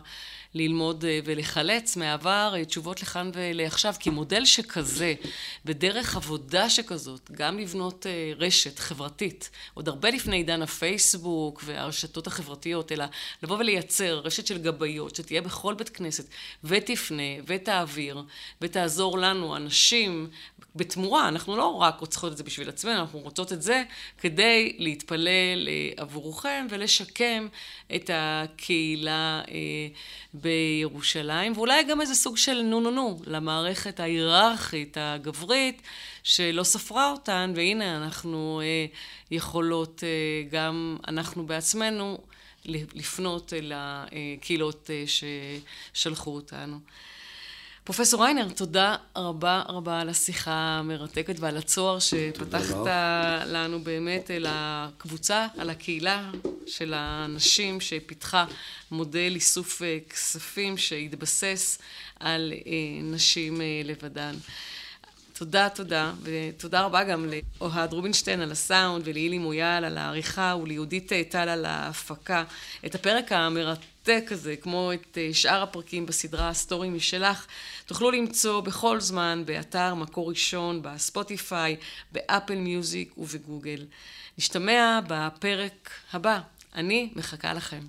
ללמוד 0.54 1.04
אה, 1.04 1.20
ולחלץ 1.24 1.96
מהעבר 1.96 2.64
תשובות 2.64 3.02
לכאן 3.02 3.30
ולעכשיו, 3.34 3.94
כי 3.98 4.10
מודל 4.10 4.44
שכזה, 4.44 5.14
בדרך 5.64 6.16
עבודה 6.16 6.70
שכזאת, 6.70 7.30
גם 7.30 7.58
לבנות 7.58 8.06
רשת 8.36 8.78
חברתית, 8.78 9.50
עוד 9.74 9.88
הרבה 9.88 10.10
לפני 10.10 10.36
עידן 10.36 10.62
הפייסבוק 10.62 11.62
והרשתות 11.64 12.26
החברתיות, 12.26 12.92
אלא 12.92 13.04
לבוא 13.42 13.58
ולייצר 13.58 14.20
רשת 14.24 14.46
של 14.46 14.58
גבאיות, 14.58 15.16
שתהיה 15.16 15.42
בכל 15.42 15.74
בית 15.74 15.88
כנסת, 15.88 16.24
ותפנה, 16.64 17.22
ותעביר, 17.46 18.22
ותעזור 18.60 19.18
לנו, 19.18 19.56
אנשים, 19.56 20.30
בתמורה, 20.76 21.28
אנחנו 21.28 21.56
לא 21.56 21.64
רק 21.80 22.00
רוצות 22.00 22.32
את 22.32 22.36
זה 22.36 22.44
בשביל 22.44 22.68
עצמנו, 22.68 23.00
אנחנו 23.00 23.18
רוצות 23.18 23.52
את 23.52 23.62
זה 23.62 23.82
כדי 24.18 24.76
להתפלל 24.78 25.68
אה, 25.68 25.90
עבורכם 25.96 26.66
ולשקם 26.70 27.46
את 27.94 28.10
הקהילה 28.14 29.42
אה, 29.48 29.88
בירושלים, 30.34 31.52
ואולי 31.52 31.84
גם 31.84 32.00
איזה 32.00 32.14
סוג 32.14 32.36
של 32.36 32.62
נו 32.62 32.80
נו 32.80 32.90
נו 32.90 33.20
למערכת 33.26 34.00
ההיררכית 34.00 34.96
הגברית 35.00 35.82
שלא 36.22 36.62
ספרה 36.62 37.10
אותן, 37.10 37.52
והנה 37.56 37.96
אנחנו 37.96 38.60
אה, 38.64 38.86
יכולות 39.30 40.02
גם 40.50 40.96
אנחנו 41.08 41.46
בעצמנו 41.46 42.18
לפנות 42.94 43.52
אל 43.52 43.72
הקהילות 43.74 44.90
ששלחו 45.06 46.30
אותנו. 46.34 46.78
פרופסור 47.84 48.24
ריינר, 48.24 48.48
תודה 48.48 48.96
רבה 49.16 49.62
רבה 49.68 50.00
על 50.00 50.08
השיחה 50.08 50.52
המרתקת 50.52 51.36
ועל 51.40 51.56
הצוהר 51.56 51.98
שפתחת 51.98 52.76
לנו 53.46 53.80
באמת 53.80 54.30
אל 54.30 54.46
הקבוצה, 54.48 55.46
על 55.58 55.70
הקהילה 55.70 56.30
של 56.66 56.94
הנשים 56.96 57.80
שפיתחה 57.80 58.44
מודל 58.90 59.32
איסוף 59.34 59.82
אה, 59.82 59.98
כספים 60.10 60.76
שהתבסס 60.76 61.78
על 62.20 62.52
אה, 62.66 62.72
נשים 63.02 63.60
אה, 63.60 63.80
לבדן. 63.84 64.34
תודה, 65.32 65.68
תודה, 65.68 66.12
ותודה 66.22 66.82
רבה 66.82 67.04
גם 67.04 67.26
לאוהד 67.60 67.92
רובינשטיין 67.92 68.40
על 68.40 68.52
הסאונד 68.52 69.08
ולאילי 69.08 69.38
מויאל 69.38 69.84
על 69.84 69.98
העריכה 69.98 70.56
וליהודית 70.62 71.12
טל 71.28 71.48
על 71.48 71.64
ההפקה. 71.64 72.44
את 72.86 72.94
הפרק 72.94 73.32
המרתק 73.32 73.91
הזה, 74.08 74.56
כמו 74.56 74.92
את 74.92 75.18
אה, 75.18 75.28
שאר 75.32 75.62
הפרקים 75.62 76.06
בסדרה 76.06 76.54
סטורי 76.54 76.90
משלך, 76.90 77.46
תוכלו 77.86 78.10
למצוא 78.10 78.60
בכל 78.60 79.00
זמן 79.00 79.42
באתר 79.46 79.94
מקור 79.94 80.28
ראשון, 80.28 80.82
בספוטיפיי, 80.82 81.76
באפל 82.12 82.54
מיוזיק 82.54 83.18
ובגוגל. 83.18 83.86
נשתמע 84.38 85.00
בפרק 85.08 85.90
הבא. 86.12 86.40
אני 86.74 87.10
מחכה 87.16 87.54
לכם. 87.54 87.80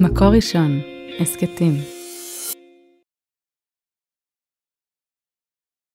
מקור 0.00 0.28
ראשון, 0.28 0.80
הסכתים 1.20 1.74